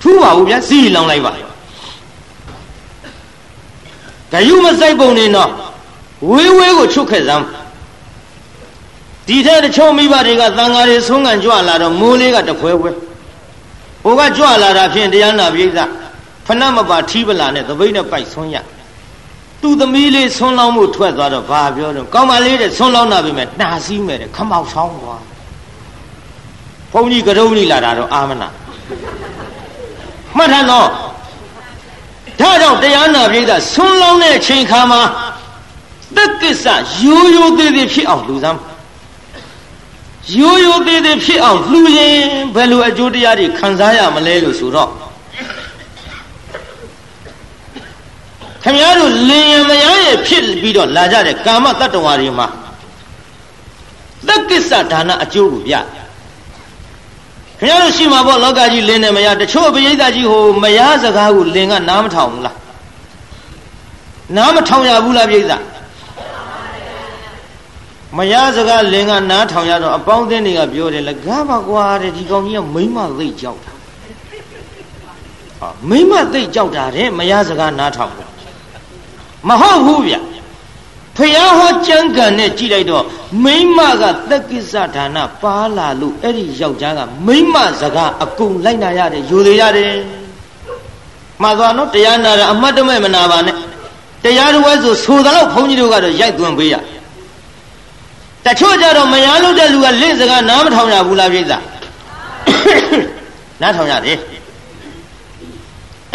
[0.02, 1.32] ထူးပါဘူးဗျာစီးလောင်းလိုက်ပါ
[4.32, 5.50] ဂယုမဆိုင်ပုံနေတော့
[6.30, 7.46] ဝေးဝေးကိုချုပ်ခဲ့စမ်း
[9.28, 12.92] ဒီထက်တချို့မိဘတွေကသံဃာတွေဆုံးခံကြွလာတော့မိုးလေးကတဖွဲဖွဲ
[14.04, 15.80] ဟိုကကြွလာတာဖြင့်တရားနာပိဋက
[16.46, 18.58] ဖဏမပါထီးပလာနဲ့သပိတ်နဲ့ပိုက်ဆွန်းရ
[19.62, 25.22] သူ့သမီးလေးဆွန်းလောင်းမှုထွက်သွားတော့ဘာပြောတော့ကောင်းပါလေးတဲ့ဆွန်းလောင်းတာပဲမဲ့နှာစည်းမဲ့တဲ့ခမောက်ဆောင်သွား
[26.94, 28.48] ဘုန်းကြီးကရုံးလိလာတာတော့အာမနာ
[30.38, 30.88] မှတ်ထားတော့
[32.40, 35.02] ဒါကြောင့်တရားနာပိဋကဆွန်းလောင်းတဲ့အချိန်ခါမှာ
[36.16, 36.66] တက်ကိစ္စ
[37.04, 38.60] ရိုးရိုးသေးသေးဖြစ်အောင်လူစမ်း
[40.38, 42.18] ရိုးရိုးသေးသေးဖြစ်အောင်လှူရင်
[42.56, 44.90] ဘယ်လိုအကျိုးတရားတွေခံစားရမလဲလို့ဆိုတော့
[48.64, 52.48] ခင်ဗျားတို့လင်ရမယားရဲ့ဖြစ်ပြီးတော့လာကြတဲ့ကာမတတ္တဝါတွေမှာ
[54.28, 55.76] တက်ကိစ္စဒါနအကျိုးကိုပြ
[57.64, 62.58] ခင်ဗျားတို့ရှိမှာပေါ့လောကကြီးလင်နဲ့မယားတချို့ပရိသတ်ကြီးဟိုမယားစကားကိုလင်ကနားမထောင်ဘူးလား
[64.36, 65.52] နားမထောင်ရဘူးလားပြိဿ
[68.18, 73.74] မရစကားလင်ကနားထောင်ရတော့အပေါင်းအသင်းတွေကပြောတယ်လေကားပါကွာတဲ့ဒီကောင်ကြီးကမိမသိကြောက်တာ
[75.60, 78.30] ဟာမိမသိကြောက်တာတဲ့မရစကားနားထောင်တယ်
[79.48, 80.16] မဟုတ်ဘူးဗျ
[81.18, 83.04] ဖျားဟောကြံကံနဲ့ကြည့်လိုက်တော့
[83.44, 89.94] မိမကသက်ကိစ္စဒါနပါလာလို့အဲ့ဒီယောက်ျားကမိမစကားအကုန်လိုက်နာရတယ်ယူသေးရတယ်
[91.42, 93.56] မှားသွားနော်တရားနာတာအမှတ်တမဲ့မနာပါနဲ့
[94.24, 96.76] တရားတော်ဝဲဆိုဆိုတော့ဘုန်းကြီးတို့ကတော့ရိုက်သွင်းပေးရ
[98.46, 101.54] တချို့ကြတော့မရလို့တဲ့လူကလင့်စကားနားမထောင်ရဘူးလားပြိဿ
[103.62, 104.18] နားထောင်ရတယ်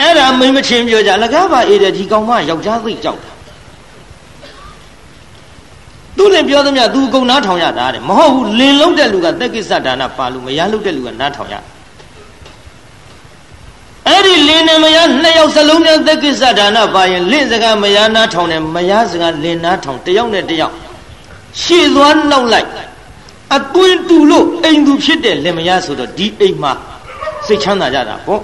[0.01, 3.38] အဲ့ဒါမိမချင်းပြောကြလကားပါအေးတဲ့ဒီကောင်မယောက်ျားသိကြောက်တာ
[6.19, 11.55] သူလည်းပြောသမျှသူအကုန်နားထောင်ရတာတဲ့မဟုတ်ဘူးလင်လုံးတဲ့လူကတက်ကိစ္စဒါနပါလို့မရလို့တဲ့လူကနားထောင်ရ
[14.07, 20.75] အဲ့ဒီလင်နဲ့မရနှစ်ယောက်စလုံးနဲ့သက်ကိစ္စဒါနပါရင်လင့်စကားမရနားထောင်တယ်မရစကားလင်နားထောင်တယောက်နဲ့တယောက်
[21.63, 22.69] ရှေ့သွားနောက်လိုက်
[23.57, 26.73] အသွင်တူလို့အိမ်သူဖြစ်တဲ့လင်မရဆိုတော့ဒီအိမ်မှာ
[27.47, 28.43] စိတ်ချမ်းသာကြတာပေါ့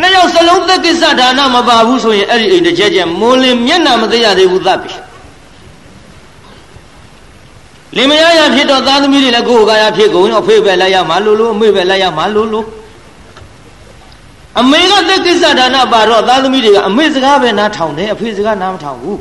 [0.00, 4.94] နှစ်ယောက်စလုံးသက်ကိစ္စဒါနမပါဘူးဆိုရင်အဲ့ဒီအိမ်တစ်ချက်ချက်မိုးလင်းမျက်နှာမသိရသေးဘူးသတ်ပြီ
[7.96, 12.66] လင်မယားရဖြစ်တော့သားသမီးတွေလည်းကိုယ်ကာယဖြစ်ကုန်ရောဖေးပဲလိုက်ရမှာလို့လို့အမေပဲလိုက်ရမှာလို့လို့
[14.60, 19.20] အမေကသက်ကိစ္စဒါနပါတော့သားသမီးတွေကအမေစကားပဲနားထောင်တယ်အဖေစကားနားမထောင်ဘူး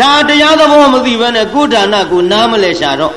[0.00, 3.14] ဒါတရားသဘောမသိဘဲနဲ့ကိုဒါနကိုနားမလဲရှာတော့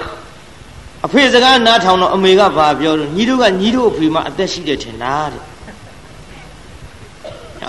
[1.06, 5.44] အဖေစကားနားထောင်တော့အမေကဘာပြောလို့ညီတို့ကညီတို့အဖေမှအသက်ရှိတယ်ထင်လားတဲ့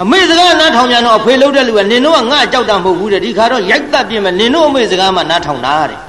[0.02, 6.00] အမေစကားနားထောင်ကြတော့အဖေလှုပ်တဲ့လူကနင်တို့ကငါကြောက်တာမဟုတ်ဘူးတဲ့ဒီခါတော့ရိုက်တက်ပြင်မယ်နင်တို့အမေစကားမှနားထောင်တာတဲ့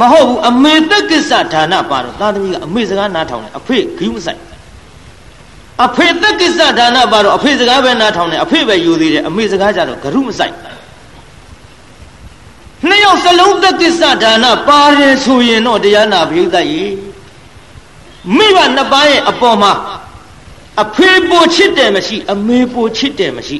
[0.00, 4.40] မဟုတ်ဘူးအမေတက်ကိစ္စဒါနပါတော့သားသမီးကအမေစကားနားထောင်တယ်အဖေဂိူးမဆိုင်
[5.86, 10.54] အဖေတက်ကိစ္စဒါနပါတော့အဖေစကားပဲနားထောင်တယ်အဖေပဲယူသေးတယ်အမေစကားကြတော့ဂရုမဆိုင်
[12.88, 16.86] နှစ်ယောက်စလုံးသက်ကိစ္စဒါနပါတယ်ဆိုရင်တော့တရားနာဘိသတ်ရေ
[18.36, 19.72] မိဘနှစ်ပါးရဲ့အပေါ်မှာ
[20.82, 23.56] အဖေပိုချစ်တယ်မရှိ အမေပိုချစ်တယ်မရှိ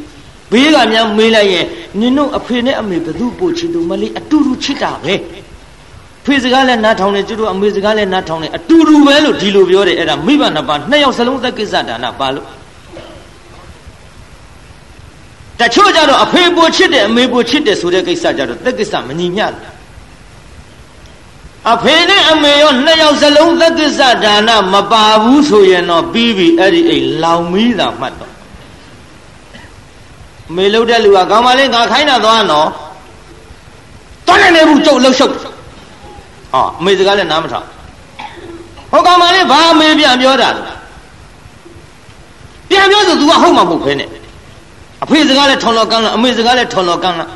[0.52, 1.66] ဘေးကများမေးလိုက်ရင်
[2.00, 5.14] နင်တို့အဖေနဲ့အမေဘသူပိုချစ်သူမလေးအတူတူချစ်တာပဲ
[6.26, 12.46] ဖေစကားလည်းနားထောင်တယ်ကျတို့အမေစကားလည်းနားထောင်တယ်အတူတူပဲလို့ဒီလိုပြောတယ်အဲ့ဒါမိဘနှစ်ပါးနှစ်ယောက်စလုံးသက်ကိစ္စဒါနပါလို့
[15.60, 19.72] တချို့ကြတော့အဖေပိုချစ်တယ်အမေပိုချစ်တယ်ဆိုတဲ့ကိစ္စကြတော့သက်ကိစ္စမညီမျှဘူး
[21.72, 28.32] အဖေနဲ့အမေရောနှစ်ယောက်စလုံးသက်ကိစ္စဒါနမပါဘူးဆိုရင်တော့ပြီးပြီအဲ့ဒီအိမ်လောင်မီးတာမှတ်တော့
[30.56, 32.68] မေလို့တဲ့လူကကောင်းပါလေငါခိုင်းတာသွားနော်
[34.26, 35.34] သွားနိုင်နေဘူးကြုတ်လှုပ်ရှုပ်
[36.52, 37.66] ဟောအမေစကားလည်းနားမထောင်
[38.90, 40.62] ဟောကောင်ပါလေဘာအမေပြန်ပြောတာလဲ
[42.68, 44.04] ပြန်ပြောဆို तू ကဟုတ်မှာမဟုတ်ဖ ೇನೆ
[45.04, 47.30] အဖေစကားလည်းထွန်တော်ကန်းလားအမေစကားလည်းထွန်တော်ကန်းလား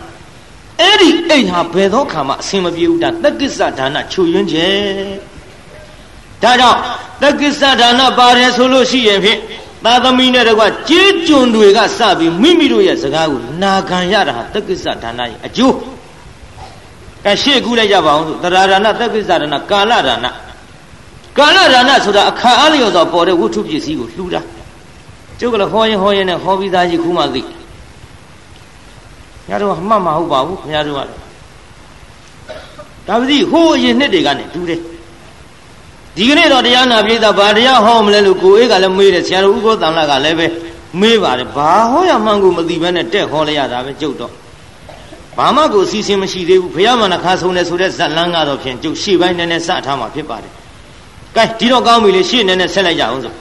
[0.81, 5.15] အဲ့ဒီအိမ်ဟာဘယ်သောခါမှအဆင်မပြေဘူးဒါတက္ကိစ္စဒါနချွယွင်းခြင်း
[6.43, 6.79] ဒါကြောင့်
[7.23, 9.41] တက္ကိစ္စဒါနပါတယ်ဆိုလို့ရှိရင်ဖြင့်
[9.85, 15.75] သာသမီနဲ့တကွကြေးကျွန်တွေကစပြီးမိမိတို့ရဲ့စကားကိုနာခံရတာဟာတက္ကိစ္စဒါနရဲ့အကျိုး
[17.27, 20.27] ကရှေ့ကူးလိုက်ကြပါအောင်ဆိုတရားဒါနတက္ကိစ္စဒါနကာလဒါန
[21.39, 24.41] ကာလဒါနဆိုတာအခါအားလျော်စွာပေါ်တဲ့ဝတ္ထုပစ္စည်းကိုလှူတာ
[25.39, 27.43] ကျုပ်ကလည်းဟောရင်ဟောရင်နဲ့ဟောပြီးသားကြီးခုမှသိ
[29.49, 31.01] ညာတို့ကမှတ်မဟုတ်ပါဘူးခင်ဗျားတို့က
[33.09, 34.81] ဒါပတိဟိုးအရင်နှစ်တွေကနေတူတယ်
[36.17, 40.47] ဒီကနေ့တော့တရားနာပြည်သားဘာတရားဟောမလဲလို့ကိုအေးကလည်းမေးတယ်ဆရာတော်ဥက္ကောတန်လာကလည်းပဲ
[41.01, 44.33] မေးပါတယ်ဘာဟောရမှန်းကိုမသိဘဲနဲ့တက်ဟောလိုက်ရတာပဲကြုတ်တော့
[45.37, 50.53] ဘာမှကိုစီစဉ်မရှိသေးဘူးဘုရားမနခါဆုံးတယ်ဆိုတဲ့ဇက်လန်းကတော့ဖြင့်ကျုပ်ရှေ့ပိုင်းနည်းနည်းစထားမှာဖြစ်ပါတယ်
[51.37, 53.33] ကဲဒီတော့ကောင်းပြီလေရှေ့နည်းနည်းဆက်လိုက်ကြအောင်ဆို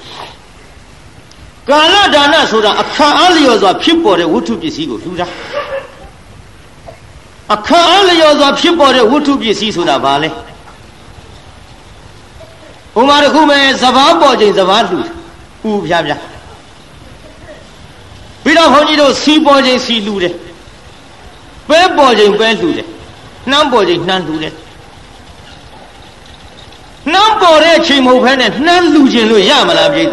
[1.70, 5.28] ကာလဒါနဆိုတာအခါအားလျော်စွာဖြစ်ပေါ်တဲ့ဝတ္ထုပစ္စည်းကိုလှူတာ
[7.54, 10.30] အခါအားလျော်စွာဖြစ်ပေါ်တဲ့ဝတ္ထုပစ္စည်းဆိုတာဘာလဲ
[13.00, 15.00] ဥမာတစ်ခုပဲစဘာပေါ်ချိန်စဘာလှူ
[15.70, 16.22] ဥဖြားဖြား
[18.43, 20.34] ပြီးတော့ခွန်ကြီးတို့စီပေါ်ချိန်စီလှူတယ်
[21.70, 22.88] ပဲပေါ်ချိန်ပဲလှူတယ်
[23.49, 24.53] နှမ်းပေါ်ချိန်နှမ်းလှူတယ်
[27.13, 30.07] နှမ်းပေါ်တဲ့အချိန်မဟုတ်ဘဲနဲ့နှမ်းလှူခြင်းလို့ရမလားပြိဿ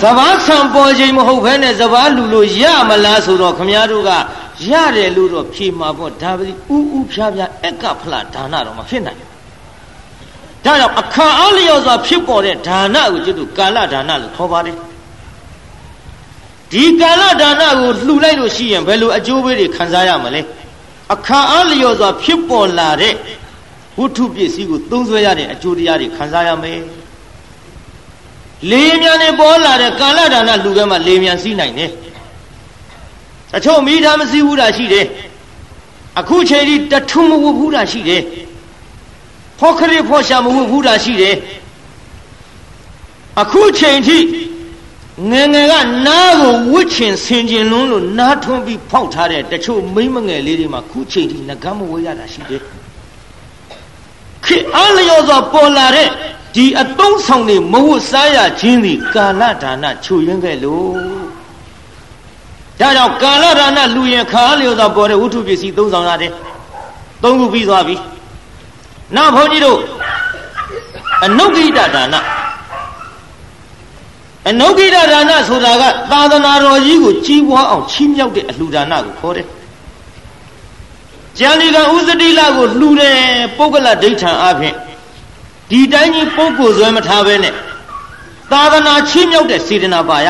[0.00, 4.10] စဘာဆံပေါ်ချိန်မဟုတ်ဘဲနဲ့စဘာလှူလို့ရမလားဆိုတော့ခမည်းတော်က
[4.70, 9.26] ရတယ်လို့တော့ဖြေမှာပေါ့ဒါပတိဥဥဖြားဖြားအက်ကဖလားဒါနတော့မဖြစ်နိုင်ဒါ
[10.64, 14.76] ကြောင့်အခါအားလျော်စွာဖြစ်ပေါ်တဲ့ဒါနကိုကျွတ်တို့ကာလဒါနလို့ခေါ်ပါတယ်
[16.72, 20.40] ဒီကာလဒါနကိုလှူလိုက်လို့ရှိရင်ဘယ်လိုအကျိုးပေးတွေခံစားရမလဲ
[21.14, 23.14] အခါအားလျော်စွာဖြစ်ပေါ်လာတဲ့
[23.98, 26.80] ဝတ္ထုပစ္စည်းကိုသုံးစွဲရတဲ့အကျိုးတရားတွေခံစားရမယ်
[28.70, 31.90] လေမြန်နေပေါ်လာတဲ့ကာလဒါနလူကဲမှာလေမြန်စီးနိုင်တယ်
[33.56, 35.06] အချို့မိသားမစည်းဘူးတာရှိတယ်
[36.20, 38.22] အခုချိန်ဒီတထုံမဝဘူးတာရှိတယ်
[39.58, 41.34] ဖောခရဖောရှာမဝဘူးတာရှိတယ်
[43.42, 44.16] အခုချိန်ထိ
[45.30, 45.74] ငငယ်က
[46.06, 52.62] နားကိုဝှစ်ချင်ဆင်ကျင်လွန်းလို့နားထွန်းပြီးဖောက်ထားတဲ့တချို့မိမငယ်လေးတွေမှာခုချိန်ထိငကမ်းမဝေးရတာရှိတယ်
[54.44, 56.08] ခေအားလျော်စွာပေါ်လာတဲ့
[56.54, 60.92] ဒီအတုံးဆောင်တွေမဟုတ်စားရခြင်းသည်ကာလဒါနချူရင်းခဲ့လို့
[62.80, 66.32] ဒါကြောင့်ကာလဒါနလူရင်ခါလျော်စွာပေါ်တဲ့ဝတ္ထုပစ္စည်းသုံးဆောင်ရတယ်
[67.22, 67.96] သုံးခုပြီးသွားပြီ
[69.16, 69.78] နောက်ဘုန်းကြီးတို့
[71.24, 72.16] အနုဂိတဒါန
[74.48, 79.46] အနုဂိတဒါနဆိုတာကသာသနာတော်ကြီးကိုကြီးပွားအောင်ချီးမြှောက်တဲ့အလှူဒါနကိုခေါ်တယ်
[81.38, 83.18] ကျန်ဒီကဥစတိလကိုလှူတယ်
[83.56, 84.74] ပုဂ္ဂလဒိဋ္ဌံအဖြစ်
[85.70, 87.54] ဒီတိုင်းကြီးပုဂ္ဂိုလ်ဆွဲမထားပဲနဲ့
[88.52, 90.28] သာသနာချီးမြှောက်တဲ့စေတနာပါရ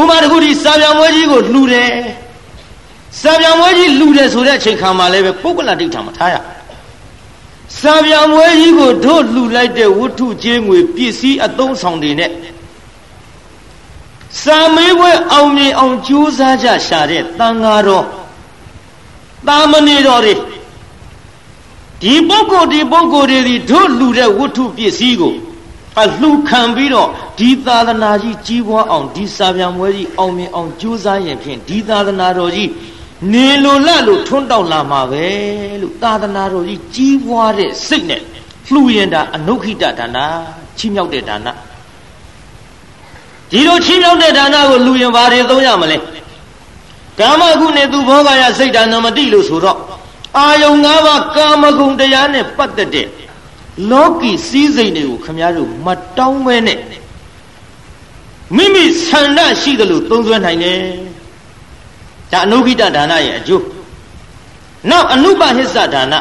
[0.00, 1.92] ဥမာတခုဒီစာပြောင်ဝဲကြီးကိုလှူတယ်
[3.20, 6.36] စာပြောင်ဝဲကြီးလှူတယ်ဆိုတဲ့အချိန်ခါမှာလည်းပဲပုဂ္ဂလဒိဋ္ဌံမထားရ
[7.80, 12.32] စာပြောင်ဝဲကြီးကိုတို့လှူလိုက်တဲ့ဝတ္ထုကျေးငွေပစ္စည်းအသုံးဆောင်တွေနဲ့
[14.42, 18.06] စာမေးပွဲအောင်မြင်အောင်ကြိုးစားကြရှာတဲ့တန်ဃာတော်
[19.46, 20.34] တာမဏေတော်တွေ
[22.02, 25.34] ဒီပုဂ္ဂိုလ်ဒီပုဂ္ဂိုလ်တွေဒီတို့လှူတဲ့ဝတ္ထုပစ္စည်းကို
[26.02, 27.08] အလှူခံပြီးတော့
[27.38, 32.68] ဒီသာသနာကြီးကြီးပွားအောင်ဒီစာပြန်ပွဲကြီးအောင်မြင်အောင်ကြိုးစားရင်ဖြင့်ဒီသာသနာတော်ကြီး
[33.32, 35.26] နေလိုလလို့ထွန်းတောက်လာမှာပဲ
[35.82, 38.22] လို့သာသနာတော်ကြီးကြီးပွားတဲ့စိတ်နဲ့
[38.72, 40.18] လှူရင်တာအနုခိတဒါန
[40.78, 41.48] ချီးမြှောက်တဲ့ဒါန
[43.50, 45.96] ဒီလိုချီးမြှောက်တဲ့ဒါနကိုလှူရင်ဘာတွေသုံးရမလဲ
[47.20, 49.78] ကာမဂုဏ်နဲ့သူဘောဂရစိတ်ဒါနမတိလို့ဆိုတော့
[50.38, 53.06] အာယုံ၅ပါးကာမဂုဏ်တရားနဲ့ပတ်သက်တဲ့
[53.90, 55.88] လောကီစည်းစိမ်တွေကိုခမည်းတော်မ
[56.18, 56.78] တောင်းပဲနဲ့
[58.56, 60.80] မိမိဆန္ဒရှိတယ်လို့သုံးစွဲနိုင်တယ်
[62.32, 63.64] ဒါအနုခိတဒါနရဲ့အကျိုး
[64.90, 66.14] နောက်အနုပဟိစ္စဒါန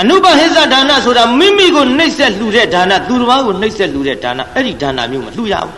[0.00, 5.72] အနုပဟိစ္စဒါနဆိုတာမိမိကိုနှိပ်စက်လှူတဲ့ဒါနသူတစ်ပါးကိုနှိပ်စက်လှူတဲ့ဒါနအဲ့ဒီဒါနမျိုးမလှူရဘူး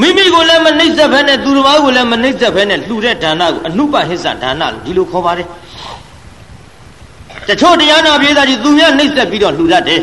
[0.00, 5.48] မိမိကိုလည်းမနှိပ်စက်ဘဲနဲ့သူတစ်ပါးကိုလည်းမနှိပ်စက်ဘဲနဲ့လှူတဲ့ဒါနကိုအနုပဟိစ္စဒါနလို့ဒီလိုခေါ်ပါတယ်
[7.48, 10.00] တချို့တရားနာပြေးသားကြီးသူများနှိပ်စက်ပြီးတော့လှူတတ်တယ်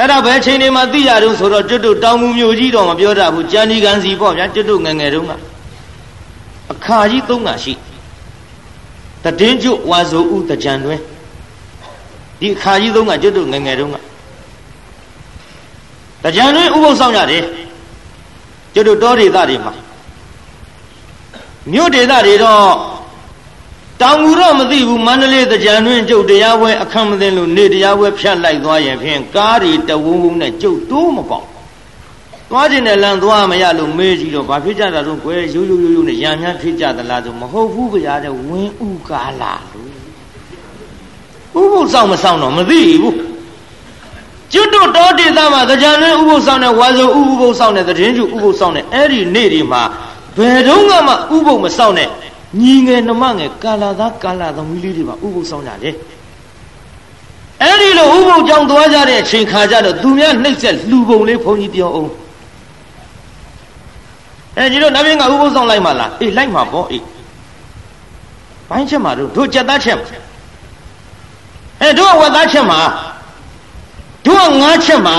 [0.00, 5.32] အဲ့ဒါဘယ်ချိန်နေမှသိရတော့ဆိုတော့ကျွတ်တို့တောင်မူမျိုးကြီးတော့မပြောတတ်ဘူးကြံဒီကံစီပေါ့ဗျာကျွတ်တို့ငငယ်တုန်းက
[6.72, 7.72] အခါကြီးသုံးတာရှိ
[9.24, 11.00] တည်င်းကျွဝါဇိုဥတကြံတွင်
[12.40, 13.96] ဒီအခါကြီးသုံးကကျွတ်တို့ငငယ်တုန်းက
[16.24, 17.44] တကြံတွင်ဥပုသ်ဆောင်ရတယ်
[18.74, 19.72] ကျွတ်တို့တောဒေသတွေမှာ
[21.72, 22.64] မြို့ဒေသတွေတော့
[24.02, 31.46] တောင်ငူတော့မသိဘူးမန္တလေးတကြံတွင်ကျုပ်တရားပွဲအခမ်းမသိလို့နေတရားပွဲဖြတ်လိုက်သွားရင်ဖြင့်ကားတွေတဝုံဝုံနဲ့ကျုပ်တိုးမပေါက်
[32.50, 39.90] သွားခြင်းနဲ့လမ်းသွားမရလို့မေးကြည့်တော့ဘာဖြစ်ကြတာတော့ကွယ်ရိုးရိုးရိုးရိုးနဲ့ရံများဖြစ်ကြသလားဆိုမဟုတ်ဘူးဗျာတဲ့ဝင်းဥကားလာလို့
[41.60, 43.16] ဥပုသ်ဆောင်မဆောင်တော့မသိဘူး
[44.52, 49.82] ကျွတ်တို့တောဒေသမှာကြံတွင်ဥပုသ်ဆောင်တဲ့ဝါဆိုဥဥပုသ်ဆောင်တဲ့တရင်ကျဥပုသ်ဆောင်တဲ့အဲ့ဒီနေ့ဒီမှာ
[50.36, 50.94] ဘယ်တော့မှ
[51.36, 52.08] ဥပုသ်မဆောင်တဲ့
[52.58, 55.94] ညီငယ်နှမငယ်ကာလာသားကာလာသမီးလေးတွေပါဥပုသ်ဆောင်ကြတယ်
[57.62, 62.10] အဲ့ဒီလိုဥပုသ်ကြောင့်သွားကြတဲ့အချိန်ခါကျတော့သူများနှိမ့်ဆက်လှူပုံလေးဘုန်းကြီးပြောအောင်
[64.56, 67.04] အဲကြီးတို့နတ်ဘင်းကဥပုသ်ဆောင်လိုက်မှာလားအေးလိုက်မှာပေါ့အေး
[68.68, 69.98] ဘိုင်းချက်မှာတို့တို့ကြက်သားချက်
[71.80, 72.80] အဲတို့ကဝက်သားချက်မှာ
[74.26, 75.16] တို့ကငါးချက်မှာ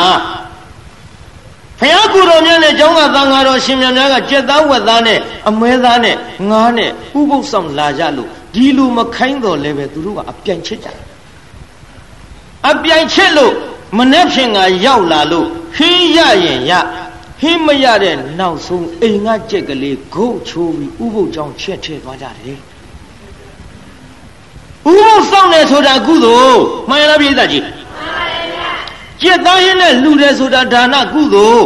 [1.82, 5.20] ဖယားကူတော်မြတ်နဲ့ကျောင်းကသံဃာတော်ရှင်မြတ်များကကြက်သားဝက်သားနဲ့
[5.50, 6.16] အမွဲသားနဲ့
[6.50, 10.90] ငါးနဲ့ဥပုသ်ဆောင်လာကြလို့ဒီလူမခိုင်းတော်လည်းပဲသူတို့ကအပြိုင်ချက်ကြ
[12.70, 13.54] အပြိုင်ချက်လို့
[13.98, 16.72] မနေ့ဖြင့်ကရောက်လာလို့ခင်းရရင်ရ
[17.40, 22.58] ဟင်းမရတဲ့နောက်ဆုံးအိမ်ကကြက်ကလေးဂုတ်ချိုးပြီးဥပုပ်ကြောင့်ချက်ထည့်သွားကြတယ်
[24.92, 26.60] ဥပုပ်စောင့်တယ်ဆိုတာကုသိုလ်
[26.90, 28.41] မှန်ရလားပြိဿကြီးမှန်ပါဗျာ
[29.22, 31.66] ကြက်သားရင်းနဲ့လှူတယ်ဆိုတာဒါနကုသိုလ်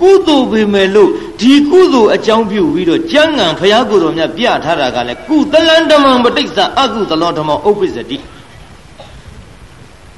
[0.00, 1.10] ကုသိုလ်ပေမဲ့လို့
[1.40, 8.18] ဒီကုသိုလ်အကြောင်းပြုပြီးတော့ကျမ်းဂန်ဘုရားကိုယ်တော်မြတ်ပြထားတာကလည်းကုသလံဓမ္မပဋိစ္စအကုသလောဓမ္မဥပ္ပစ္စတိ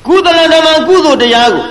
[0.06, 1.64] ကုသလံဓမ္မကုသိုလ်တရားကို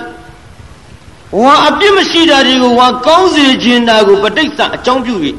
[1.42, 5.36] ဝါအပြစ်မရှိတာတွေကိုဝါကောင်းစေခြင်းတာကိုပဋိစ္စအကြောင်းပြုပြီး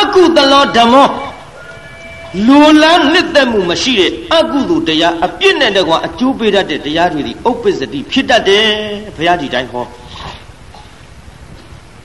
[0.00, 1.06] အကုသလောဓမ္မော
[2.46, 8.66] လူလန်းနှစ်သက်မှုမရှိတဲ့အကုသိုလ်တရားအပြစ်နဲ့တကွာအကျိုးပေးတတ်တဲ့တရားတွေဒီဥပ္ပစ္စတိဖြစ်တတ်တယ်
[9.16, 9.84] ဘုရားဒီတိုင်းဟော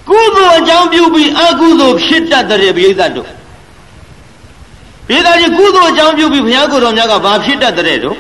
[0.10, 3.28] ကုသိုလ်အကြောင်းပြုပြီးအကုသိုလ်ဖြစ်တတ်တဲ့ပိဋကတို့
[5.08, 8.18] ပိဋကကြီးကုသိုလ်အကြောင်းပြုပြီးဘုရားကိုယ်တော်မြတ်ကဘာဖြစ်တတ်တဲ့တို့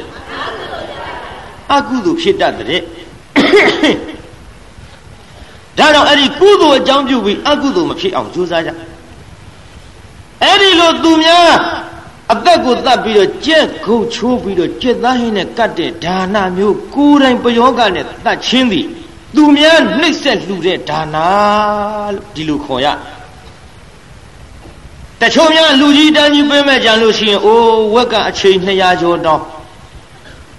[1.76, 2.82] အကုသိုလ်ဖြစ်တတ်တဲ့
[5.78, 8.70] ဒါတော့အဲ့ဒီကုသိုလ်အကြောင်းပြုပြီးအကုသိုလ်မဖြစ်အောင်ကြိုးစားကြ
[10.43, 11.54] အဲ့ဒီလိုသူများ
[12.34, 18.86] အသက်ကိုတတ်ပြီးတော့ကြက်ခုတ်ချိုးပြီးတော့ကြက်သားဟင်းနဲ့ကတ်တဲ့ဒါနမျိုးကိုယ်တိုင်ပယောဂနဲ့တတ်ချင်းသည်
[19.36, 21.28] သူများနှိပ်ဆက်လှူတဲ့ဒါနာ
[22.16, 22.88] လို့ဒီလိုခေါ်ရ
[25.22, 29.44] တချို့များလူကြီးတန်းကြီးပေးမဲ့ကြလို့ရှိရင်အိုးဝက်ကအချိန်200ကျော်တောင်း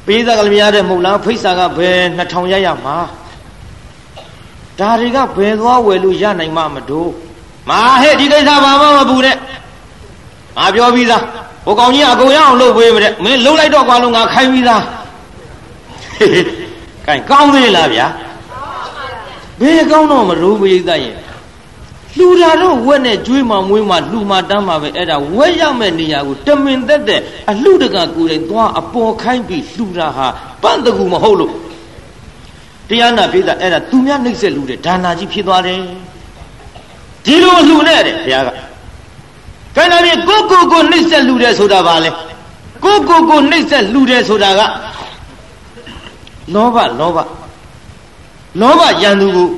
[0.06, 2.96] ပေးစားကလည်းမရတဲ့မဟုတ်လားဖိတ်စာကဘယ်2000ရရမှာ
[4.78, 7.10] ဒါတွေကဘယ်သွားဝယ်လို့ရနိုင်မှမတို့
[7.68, 9.36] မာဟဲ့ဒီကိစ္စဘာမှမပူနဲ့
[10.56, 11.24] ငါပြောပြီးသား
[11.64, 14.82] ဟိုကောင်ကြီးအကုန်ရအောင်လုပ်ပေးမတဲ့မင်းလှုပ်လိုက်တော့ကွာလို့ငါခိုင်းပြီးသား
[17.06, 18.06] ကဲကောင်းသေးလားဗျာ
[19.60, 21.14] ဘယ်ကောင်းတော့မရိုးပိသရဲ့
[22.18, 30.26] လှူတာတော့ဝက်နဲ့ကျွေးမှမွေးမှလှူမှတမ်းမှပဲအဲ့ဒါဝက်ရမဲ့နေရာကိုတမင်သက်တဲ့အလှတကကိုယ်တိုင်သွားအပေါ်ခိုင်းပြီးလှူတာဟာ
[30.62, 31.52] ပန့်တကူမဟုတ်လို့
[32.88, 35.80] တရားနာပိသအဲ့ဒါသူများနှိမ့်ဆက်လှူတဲ့ဒါနာကြီးဖြစ်သွားတယ်
[37.24, 38.48] ဒီလိုလှူနဲ့တဲ့ဘုရားက
[39.76, 42.10] ခန္ဓာပြင်ကိုကိုကိုနှိမ့်ဆက်လှူတယ်ဆိုတာဘာလဲ
[42.84, 44.60] ကိုကိုကိုနှိမ့်ဆက်လှူတယ်ဆိုတာက
[46.54, 47.18] လောဘလောဘ
[48.60, 49.48] လောဘရန်သူကို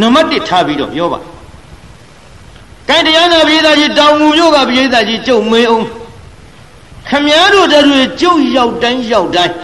[0.00, 1.20] နံပါတ်1ထားပြီးတော့ပြောပါ
[2.88, 5.86] ကဲတရားနာပြည်သားကြီးတောင်ငူမြို့ကပြည်သားကြီးကျုပ်မေးအောင်
[7.08, 9.54] ခမည်းတော်တွေကျုပ်ရောက်တိုင်းရောက်တိုင်း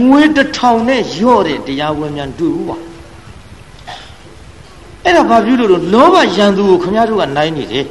[0.00, 2.76] ငွေတစ်ထောင်နဲ့ရော့တဲ့တရားဝင်များတွေ့ဘူးပါ
[5.04, 7.84] အဲ့ဒါဘာပြုလို့တော့လောဘရန်သူကိုခမည်းတော်ကနိုင်နေတယ်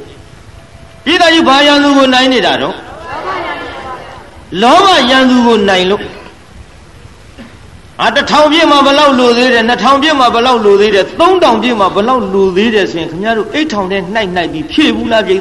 [1.04, 2.74] ပြည်သားကြီးဘာရန်သူကိုနိုင်နေတာတော့
[4.62, 6.02] လောဘရန်သူကိုနိုင်လို့
[8.02, 15.38] အာတထောင်ပြည့်မှာဘလောက်လိုသေးတယ်နှစ်ထောင်ပြည့်မှာဘလောက်လိုသေးတယ်သုံးထောင်ပြည့်မှာဘလောက်လိုသေးတယ်ဆိုရင်ခင်ဗျားတို့အိတ်ထောင်နဲ့နှိုက်နှိုက်ပြီးဖြည့်ဘူးလားပြိဿ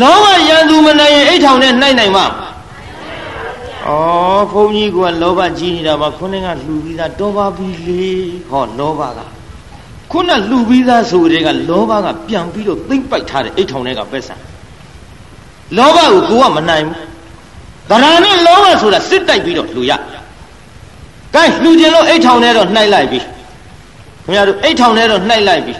[0.00, 2.26] လောဘရန်သူမနိုင်ရင်အိတ်ထောင်နဲ့နှိုက်နိုင်မှာ
[3.86, 3.90] ဩ
[4.52, 8.04] ဘုန်းကြီးကလောဘကြီးနေတာပါခုနကလှူပြီးသားတောပါပြီလေ
[8.48, 9.18] ဟောလောဘက
[10.12, 14.40] ခုနလှူပြီးသားဆိုတဲ့ကလောဘကပြန်ပြီးတော့သိမ့်ပိုက်ထားတဲ့အိတ်ထောင်တွေကပဲဆန်
[15.76, 16.98] လောဘကိုကိုကမနိုင်ဘူး
[17.90, 19.92] ဗရာနဲ့လောဘဆိုတာစစ်တိုက်ပြီးတော့လှူရ
[21.34, 25.74] ကဲလှူခြင်းလို့အိတ်ထောင်ထဲတော့နှိုက်လိုက်ပြီခင်ဗျားတို့အိတ်ထောင်ထဲတော့နှိုက်လိုက်ပြီ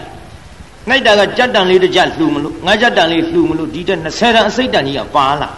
[0.89, 5.49] နှိုက်တာကကြက်တန်လေးတစ်ကြက်လှူမလို့ငါကြက်တန်လေးလှူမလို့ဒီတက်20တန်အစိတ်တန်ကြီးကပါလာ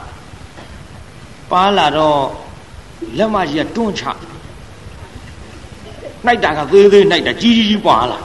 [1.52, 2.20] ပါလာတော့
[3.18, 4.04] လက်မကြီးကတွန်းချ
[6.26, 8.20] နှိုက်တာကသေးသေးနှိုက်တာကြီးကြီးကြီးပါလာ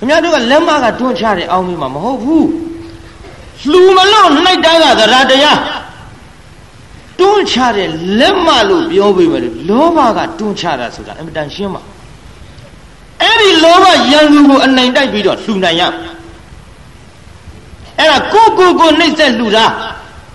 [0.00, 2.48] ခင်ဗျားတို့ကလက်မကတွန်းချတယ်အောင်းမိမှာမဟုတ်ဘူး
[3.70, 5.58] လှူမလို့နှိုက်တာကသရတရား
[7.18, 7.88] တွန်းချတဲ့
[8.20, 11.82] လက်မလို့ပြောပေမဲ့လောဘကတွန်းချတာဆိုတာအင်မတန်ရှင်းပါ
[13.22, 15.82] အဲ့ဒီလောဘရန်သူကိုအနိုင်တိုက်ပြီးတော့လှူနိုင်ရ
[17.98, 19.66] အဲ့ဒါကိုကိုကိုနှိမ့်ဆက်လှူတာ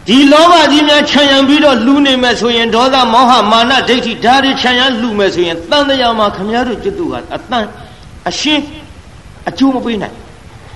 [0.07, 7.66] ဒီလောဘကြီးများခြံရံပြီးတော့လှူနေမယ်ဆိုရင်ဒေါသမောဟမာနဒိဋ္ဌိဓာတ်တွေခြံရံလှူမယ်ဆိုရင်တန်တရားမှာခမည်းတော်จิตသူကအတန်
[8.30, 8.63] အရှင်း
[9.49, 10.15] အကျိုးမပေးနိုင်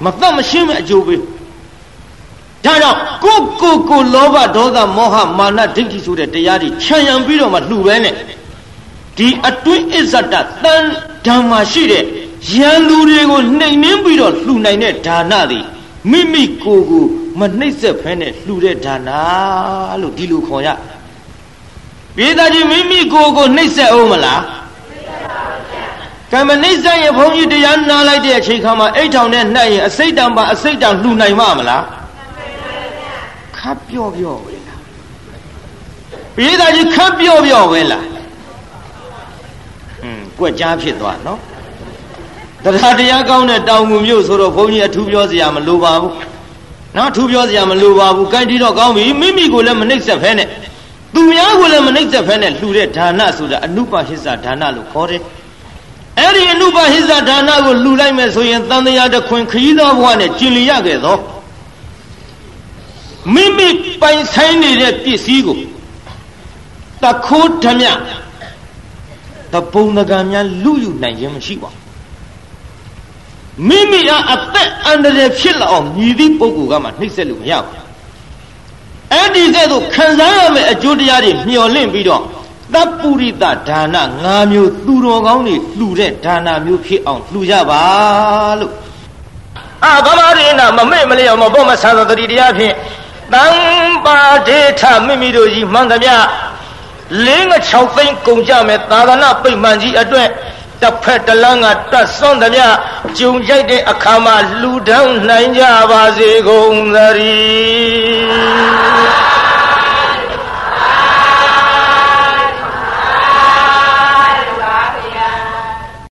[0.06, 8.14] မသက်မရှင်းမဲ့အကျိုးပေးဒါကြောင့်ကိုကိုကိုလောဘဒေါသမောဟမာနဒိဋ္ဌိဆိုတဲ့တရားတွေခြံရံပြီးတော့မှလှူပဲနဲ့
[9.18, 10.84] ဒီအတွင်းအစ္ဆတတန်
[11.26, 12.04] ဓမ္မရှိတဲ့
[12.54, 15.60] ရန်သူတွေကိုနှိမ်နှင်းပြီးတော့လှူနိုင်တဲ့ဒါနတွေ
[16.12, 17.06] မိမိကိုယ်ကို
[17.40, 19.10] မနှိမ့်ဆက်ဖဲနဲ့လှူတဲ့ဒါန
[20.02, 20.68] လို့ဒီလိုခေါ်ရ
[22.16, 24.42] ပြေးသားကြီးမိမိကိုယ်ကိုနှိမ့်ဆက်အောင်မလား
[26.34, 31.84] ကမ္မနိစ္စရဲ့ဘုန်းကြီးတရားနာလိုက်တဲ့အချိန်ခါမှာအိတ်ထောင်နဲ့နှက်ရင်အစိတ်တံပါအစိတ်တံလှူနိုင်မှာမလား
[33.58, 34.82] ခပ်ပြော့ပြော့ပဲလား
[36.36, 38.06] ပိဋကကြီးခပ်ပြော့ပြော့ပဲလား
[40.04, 41.40] ဟွန်းကြွက်ကြားဖြစ်သွားနော်
[42.64, 46.14] တရားတရားကောင်းတဲ့တောင်ငူမြို့ဆိုတော့ဘုန်းကြီးအထူးပြောစရာမလိုပါဘူး
[46.98, 50.48] နော်ထူးပြောစရာမလိုပါဘူးကိုင်းတီတော့ကောင်းပြီမိမိကိုလည်းမနှိမ့်ဆက်ဖဲနဲ့
[51.14, 55.22] သူများကိုလည်းမနှိမ့်ဆက်ဖဲနဲ့လှူတဲ့ဒါနဆိုတာအနုပဟိစ္စဒါနလို့ခေါ်တယ်
[56.20, 61.18] အဲ့ဒီအနုပဟိစ္စဒါနကိုလှူလိုက်မယ်ဆိုရင်တန်တရားတစ်ခွင်ခရီးသောဘဝနဲ့ကျင်လျရခဲ့သော
[63.34, 63.68] မိမိ
[64.02, 65.58] ပိုင်ဆိုင်နေတဲ့ပစ္စည်းကို
[67.04, 67.86] တခိုးဓမြ
[69.54, 71.80] တပုံတကံများလူယူနိုင်ခြင်းမရှိပါဘူး
[73.68, 77.84] မိမိအားအသက်အန္တရာယ်ဖြစ်လာအောင်မြည်သည့်ပုဂ္ဂိုလ်ကမှနှိမ့်ဆက်လို့မရဘူး
[79.14, 82.24] အဲ့ဒီကဲ့သို့ခံစားရမယ့်အကျိုးတရားတွေမျှော်လင့်ပြီးတော့
[82.74, 83.96] တပ်ပုရိသဒါန
[84.26, 87.82] ၅မျိုးသူတော်ကောင်းတွေလှူတဲ့ဒါနမျိုးဖြစ်အောင်လှူကြပါ
[88.60, 88.74] လို့
[89.86, 92.76] အာဗမာရိနာမမေ့မလျော်မဘောမဆာသောတတိတရားဖြင့်
[93.34, 93.46] တံ
[94.06, 94.18] ပါ
[94.48, 96.16] ဒေထမိမိတို့ကြီးမှန်သမျှ
[97.26, 100.28] လေးင၆သိန်းကုန်ကြမဲ့သာသနာပိတ်မှန်ကြီးအတွက်
[100.82, 102.66] တစ်ဖက်တလန်းကတတ်စွန်းသမျှ
[103.18, 109.29] ကြုံကြိုက်တဲ့အခါမှာလှူဒန်းနိုင်ကြပါစေကုန်သတည်း